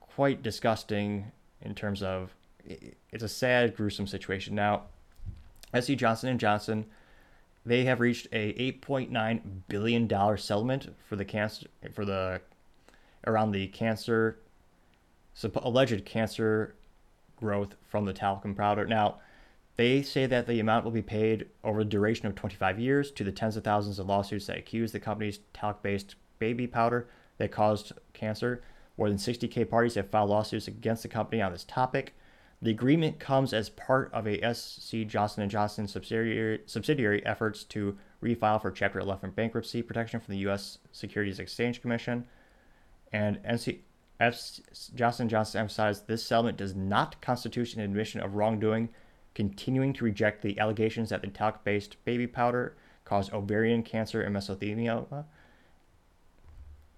quite 0.00 0.42
disgusting 0.42 1.30
in 1.60 1.74
terms 1.74 2.02
of 2.02 2.34
it's 2.64 3.22
a 3.22 3.28
sad, 3.28 3.76
gruesome 3.76 4.06
situation. 4.06 4.54
Now, 4.54 4.84
SC 5.78 5.92
Johnson 5.92 6.30
and 6.30 6.40
Johnson, 6.40 6.86
they 7.66 7.84
have 7.84 8.00
reached 8.00 8.28
a 8.32 8.54
8.9 8.54 9.42
billion 9.68 10.06
dollar 10.06 10.38
settlement 10.38 10.96
for 11.06 11.16
the 11.16 11.24
cancer 11.26 11.66
for 11.92 12.06
the 12.06 12.40
around 13.26 13.52
the 13.52 13.66
cancer 13.66 14.38
alleged 15.56 16.02
cancer 16.06 16.76
growth 17.36 17.74
from 17.90 18.06
the 18.06 18.14
talcum 18.14 18.54
powder. 18.54 18.86
Now, 18.86 19.16
they 19.76 20.02
say 20.02 20.26
that 20.26 20.46
the 20.46 20.58
amount 20.58 20.84
will 20.84 20.92
be 20.92 21.02
paid 21.02 21.46
over 21.62 21.84
the 21.84 21.90
duration 21.90 22.26
of 22.26 22.34
25 22.34 22.78
years 22.78 23.10
to 23.12 23.24
the 23.24 23.32
tens 23.32 23.56
of 23.56 23.64
thousands 23.64 23.98
of 23.98 24.06
lawsuits 24.06 24.46
that 24.46 24.58
accuse 24.58 24.92
the 24.92 25.00
company's 25.00 25.40
talc 25.52 25.82
based 25.82 26.14
baby 26.38 26.66
powder 26.66 27.08
that 27.38 27.52
caused 27.52 27.92
cancer. 28.14 28.62
More 28.96 29.08
than 29.08 29.18
60K 29.18 29.68
parties 29.68 29.94
have 29.94 30.08
filed 30.08 30.30
lawsuits 30.30 30.68
against 30.68 31.02
the 31.02 31.08
company 31.08 31.42
on 31.42 31.52
this 31.52 31.64
topic. 31.64 32.14
The 32.62 32.70
agreement 32.70 33.18
comes 33.18 33.52
as 33.52 33.68
part 33.68 34.10
of 34.14 34.26
a 34.26 34.54
SC 34.54 35.06
Johnson 35.06 35.46
& 35.48 35.50
Johnson 35.50 35.86
subsidiary, 35.86 36.62
subsidiary 36.64 37.24
efforts 37.26 37.64
to 37.64 37.98
refile 38.22 38.60
for 38.60 38.70
Chapter 38.70 38.98
11 38.98 39.32
bankruptcy 39.32 39.82
protection 39.82 40.20
from 40.20 40.32
the 40.32 40.40
U.S. 40.40 40.78
Securities 40.90 41.38
Exchange 41.38 41.82
Commission. 41.82 42.24
And 43.12 43.42
NC, 43.42 43.80
F, 44.18 44.40
Johnson 44.94 45.28
& 45.28 45.30
Johnson 45.30 45.60
emphasized 45.60 46.06
this 46.06 46.24
settlement 46.24 46.56
does 46.56 46.74
not 46.74 47.20
constitute 47.20 47.74
an 47.74 47.82
admission 47.82 48.22
of 48.22 48.34
wrongdoing 48.34 48.88
continuing 49.36 49.92
to 49.92 50.02
reject 50.02 50.40
the 50.40 50.58
allegations 50.58 51.10
that 51.10 51.20
the 51.20 51.26
talc 51.26 51.62
based 51.62 52.02
baby 52.06 52.26
powder 52.26 52.74
caused 53.04 53.30
ovarian 53.34 53.82
cancer 53.82 54.22
and 54.22 54.34
mesothelioma. 54.34 55.26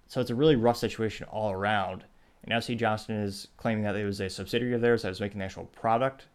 So 0.07 0.21
it's 0.21 0.29
a 0.29 0.35
really 0.35 0.55
rough 0.55 0.77
situation 0.77 1.27
all 1.29 1.51
around. 1.51 2.05
And 2.45 2.63
SC 2.63 2.71
Johnson 2.75 3.17
is 3.17 3.49
claiming 3.57 3.83
that 3.83 3.97
it 3.97 4.05
was 4.05 4.21
a 4.21 4.29
subsidiary 4.29 4.73
of 4.73 4.79
theirs 4.79 5.01
that 5.01 5.09
was 5.09 5.19
making 5.19 5.39
the 5.39 5.45
actual 5.45 5.65
product, 5.65 6.27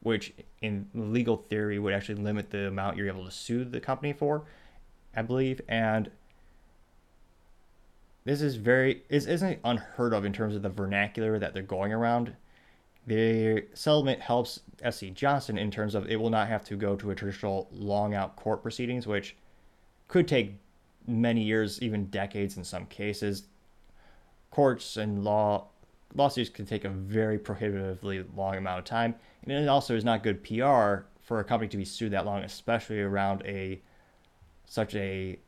which 0.00 0.34
in 0.60 0.90
legal 0.92 1.38
theory 1.38 1.78
would 1.78 1.94
actually 1.94 2.22
limit 2.22 2.50
the 2.50 2.68
amount 2.68 2.98
you're 2.98 3.08
able 3.08 3.24
to 3.24 3.30
sue 3.30 3.64
the 3.64 3.80
company 3.80 4.12
for, 4.12 4.44
I 5.16 5.22
believe. 5.22 5.62
And 5.68 6.10
this 8.24 8.42
is 8.42 8.56
very 8.56 9.04
is 9.08 9.26
isn't 9.26 9.58
unheard 9.64 10.12
of 10.12 10.26
in 10.26 10.34
terms 10.34 10.54
of 10.54 10.60
the 10.60 10.68
vernacular 10.68 11.38
that 11.38 11.54
they're 11.54 11.62
going 11.62 11.94
around 11.94 12.34
the 13.06 13.64
settlement 13.74 14.20
helps 14.20 14.60
SC 14.88 15.12
Johnson 15.14 15.56
in 15.56 15.70
terms 15.70 15.94
of 15.94 16.10
it 16.10 16.16
will 16.16 16.30
not 16.30 16.48
have 16.48 16.64
to 16.64 16.76
go 16.76 16.96
to 16.96 17.10
a 17.10 17.14
traditional 17.14 17.68
long 17.70 18.14
out 18.14 18.36
court 18.36 18.62
proceedings, 18.62 19.06
which 19.06 19.36
could 20.08 20.26
take 20.26 20.56
many 21.06 21.42
years, 21.42 21.80
even 21.82 22.06
decades 22.06 22.56
in 22.56 22.64
some 22.64 22.86
cases. 22.86 23.44
Courts 24.50 24.96
and 24.96 25.22
law 25.22 25.68
lawsuits 26.14 26.50
can 26.50 26.66
take 26.66 26.84
a 26.84 26.88
very 26.88 27.38
prohibitively 27.38 28.24
long 28.34 28.56
amount 28.56 28.78
of 28.78 28.84
time, 28.84 29.14
and 29.44 29.52
it 29.52 29.68
also 29.68 29.94
is 29.94 30.04
not 30.04 30.22
good 30.22 30.42
PR 30.42 31.06
for 31.22 31.40
a 31.40 31.44
company 31.44 31.68
to 31.68 31.76
be 31.76 31.84
sued 31.84 32.12
that 32.12 32.26
long, 32.26 32.42
especially 32.42 33.00
around 33.00 33.42
a 33.44 33.80
such 34.64 34.94
a 34.96 35.38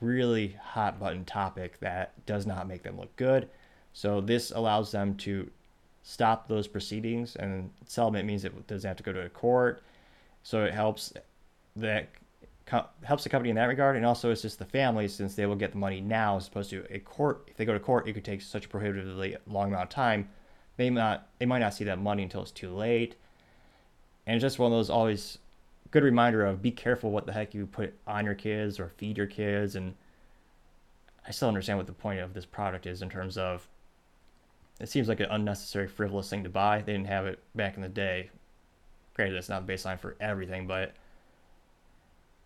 really 0.00 0.56
hot 0.60 0.98
button 0.98 1.24
topic 1.24 1.78
that 1.80 2.12
does 2.26 2.46
not 2.46 2.66
make 2.66 2.82
them 2.82 2.98
look 2.98 3.14
good. 3.16 3.48
So 3.92 4.20
this 4.20 4.50
allows 4.50 4.90
them 4.90 5.16
to 5.18 5.50
stop 6.08 6.48
those 6.48 6.66
proceedings, 6.66 7.36
and 7.36 7.70
settlement 7.86 8.26
means 8.26 8.42
it 8.42 8.66
doesn't 8.66 8.88
have 8.88 8.96
to 8.96 9.02
go 9.02 9.12
to 9.12 9.26
a 9.26 9.28
court. 9.28 9.82
So 10.42 10.64
it 10.64 10.72
helps 10.72 11.12
that 11.76 12.08
helps 13.02 13.24
the 13.24 13.28
company 13.28 13.50
in 13.50 13.56
that 13.56 13.66
regard, 13.66 13.94
and 13.94 14.06
also 14.06 14.30
it's 14.30 14.40
just 14.40 14.58
the 14.58 14.64
family 14.64 15.06
since 15.06 15.34
they 15.34 15.44
will 15.44 15.54
get 15.54 15.72
the 15.72 15.78
money 15.78 16.00
now 16.00 16.38
as 16.38 16.48
opposed 16.48 16.70
to 16.70 16.86
a 16.88 16.98
court. 16.98 17.44
If 17.48 17.58
they 17.58 17.66
go 17.66 17.74
to 17.74 17.78
court, 17.78 18.08
it 18.08 18.14
could 18.14 18.24
take 18.24 18.40
such 18.40 18.64
a 18.64 18.68
prohibitively 18.68 19.36
long 19.46 19.68
amount 19.68 19.82
of 19.82 19.88
time. 19.90 20.30
They 20.78 20.88
might 20.88 21.00
not, 21.00 21.26
they 21.40 21.44
might 21.44 21.58
not 21.58 21.74
see 21.74 21.84
that 21.84 21.98
money 21.98 22.22
until 22.22 22.40
it's 22.40 22.52
too 22.52 22.74
late, 22.74 23.16
and 24.26 24.34
it's 24.34 24.42
just 24.42 24.58
one 24.58 24.72
of 24.72 24.78
those 24.78 24.88
always 24.88 25.36
good 25.90 26.04
reminder 26.04 26.46
of 26.46 26.62
be 26.62 26.70
careful 26.70 27.10
what 27.10 27.26
the 27.26 27.32
heck 27.34 27.52
you 27.52 27.66
put 27.66 27.92
on 28.06 28.24
your 28.24 28.34
kids 28.34 28.80
or 28.80 28.92
feed 28.96 29.18
your 29.18 29.26
kids 29.26 29.74
and 29.74 29.94
I 31.26 31.30
still 31.30 31.48
understand 31.48 31.78
what 31.78 31.86
the 31.86 31.94
point 31.94 32.20
of 32.20 32.34
this 32.34 32.44
product 32.44 32.86
is 32.86 33.00
in 33.00 33.08
terms 33.08 33.38
of 33.38 33.66
it 34.80 34.88
seems 34.88 35.08
like 35.08 35.20
an 35.20 35.30
unnecessary 35.30 35.88
frivolous 35.88 36.30
thing 36.30 36.44
to 36.44 36.50
buy. 36.50 36.82
They 36.82 36.92
didn't 36.92 37.08
have 37.08 37.26
it 37.26 37.40
back 37.54 37.76
in 37.76 37.82
the 37.82 37.88
day. 37.88 38.30
Granted, 39.14 39.36
it's 39.36 39.48
not 39.48 39.66
the 39.66 39.72
baseline 39.72 39.98
for 39.98 40.16
everything, 40.20 40.66
but 40.66 40.94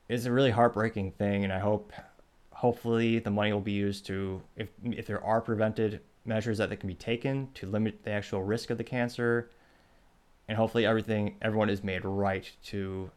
it's 0.09 0.25
a 0.25 0.33
really 0.33 0.51
heartbreaking 0.51 1.13
thing, 1.13 1.45
and 1.45 1.53
I 1.53 1.59
hope, 1.59 1.93
hopefully, 2.51 3.19
the 3.19 3.31
money 3.31 3.53
will 3.53 3.61
be 3.61 3.73
used 3.73 4.07
to 4.07 4.43
if 4.57 4.69
if 4.85 5.07
there 5.07 5.23
are 5.23 5.41
prevented 5.41 6.01
measures 6.25 6.59
that, 6.59 6.71
that 6.71 6.77
can 6.77 6.89
be 6.89 6.95
taken 6.95 7.49
to 7.55 7.67
limit 7.67 8.05
the 8.05 8.11
actual 8.11 8.43
risk 8.43 8.71
of 8.71 8.79
the 8.79 8.85
cancer, 8.85 9.51
and 10.49 10.57
hopefully 10.57 10.87
everything 10.87 11.37
everyone 11.43 11.71
is 11.71 11.85
made 11.85 12.05
right 12.05 12.51
to, 12.65 13.11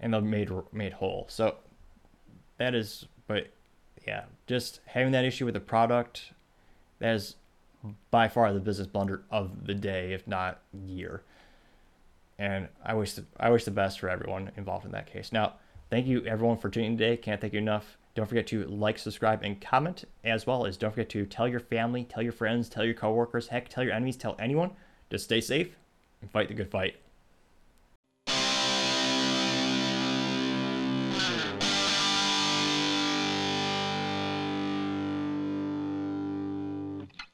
and 0.00 0.14
they're 0.14 0.20
made 0.20 0.50
made 0.72 0.94
whole. 0.94 1.26
So 1.28 1.56
that 2.58 2.74
is, 2.74 3.06
but 3.26 3.48
yeah, 4.06 4.24
just 4.46 4.80
having 4.86 5.12
that 5.12 5.24
issue 5.24 5.44
with 5.44 5.54
the 5.54 5.60
product, 5.60 6.32
that 7.00 7.14
is 7.14 7.36
by 8.10 8.28
far 8.28 8.52
the 8.52 8.60
business 8.60 8.86
blunder 8.86 9.22
of 9.30 9.66
the 9.66 9.74
day, 9.74 10.12
if 10.12 10.26
not 10.26 10.60
year. 10.72 11.22
And 12.38 12.68
I 12.84 12.94
wish 12.94 13.14
the, 13.14 13.24
I 13.38 13.50
wish 13.50 13.64
the 13.64 13.70
best 13.70 14.00
for 14.00 14.08
everyone 14.08 14.50
involved 14.56 14.84
in 14.84 14.92
that 14.92 15.06
case. 15.06 15.32
Now, 15.32 15.54
thank 15.90 16.06
you 16.06 16.24
everyone 16.26 16.58
for 16.58 16.68
tuning 16.68 16.92
in 16.92 16.98
today. 16.98 17.16
Can't 17.16 17.40
thank 17.40 17.52
you 17.52 17.58
enough. 17.58 17.96
Don't 18.14 18.26
forget 18.26 18.46
to 18.48 18.64
like, 18.66 18.98
subscribe, 18.98 19.42
and 19.42 19.60
comment, 19.60 20.04
as 20.24 20.46
well 20.46 20.66
as 20.66 20.76
don't 20.76 20.90
forget 20.90 21.10
to 21.10 21.26
tell 21.26 21.46
your 21.46 21.60
family, 21.60 22.04
tell 22.04 22.22
your 22.22 22.32
friends, 22.32 22.68
tell 22.68 22.84
your 22.84 22.94
coworkers, 22.94 23.48
heck, 23.48 23.68
tell 23.68 23.84
your 23.84 23.92
enemies, 23.92 24.16
tell 24.16 24.36
anyone. 24.38 24.70
Just 25.10 25.24
stay 25.24 25.40
safe 25.40 25.76
and 26.20 26.30
fight 26.30 26.48
the 26.48 26.54
good 26.54 26.70
fight. 26.70 26.96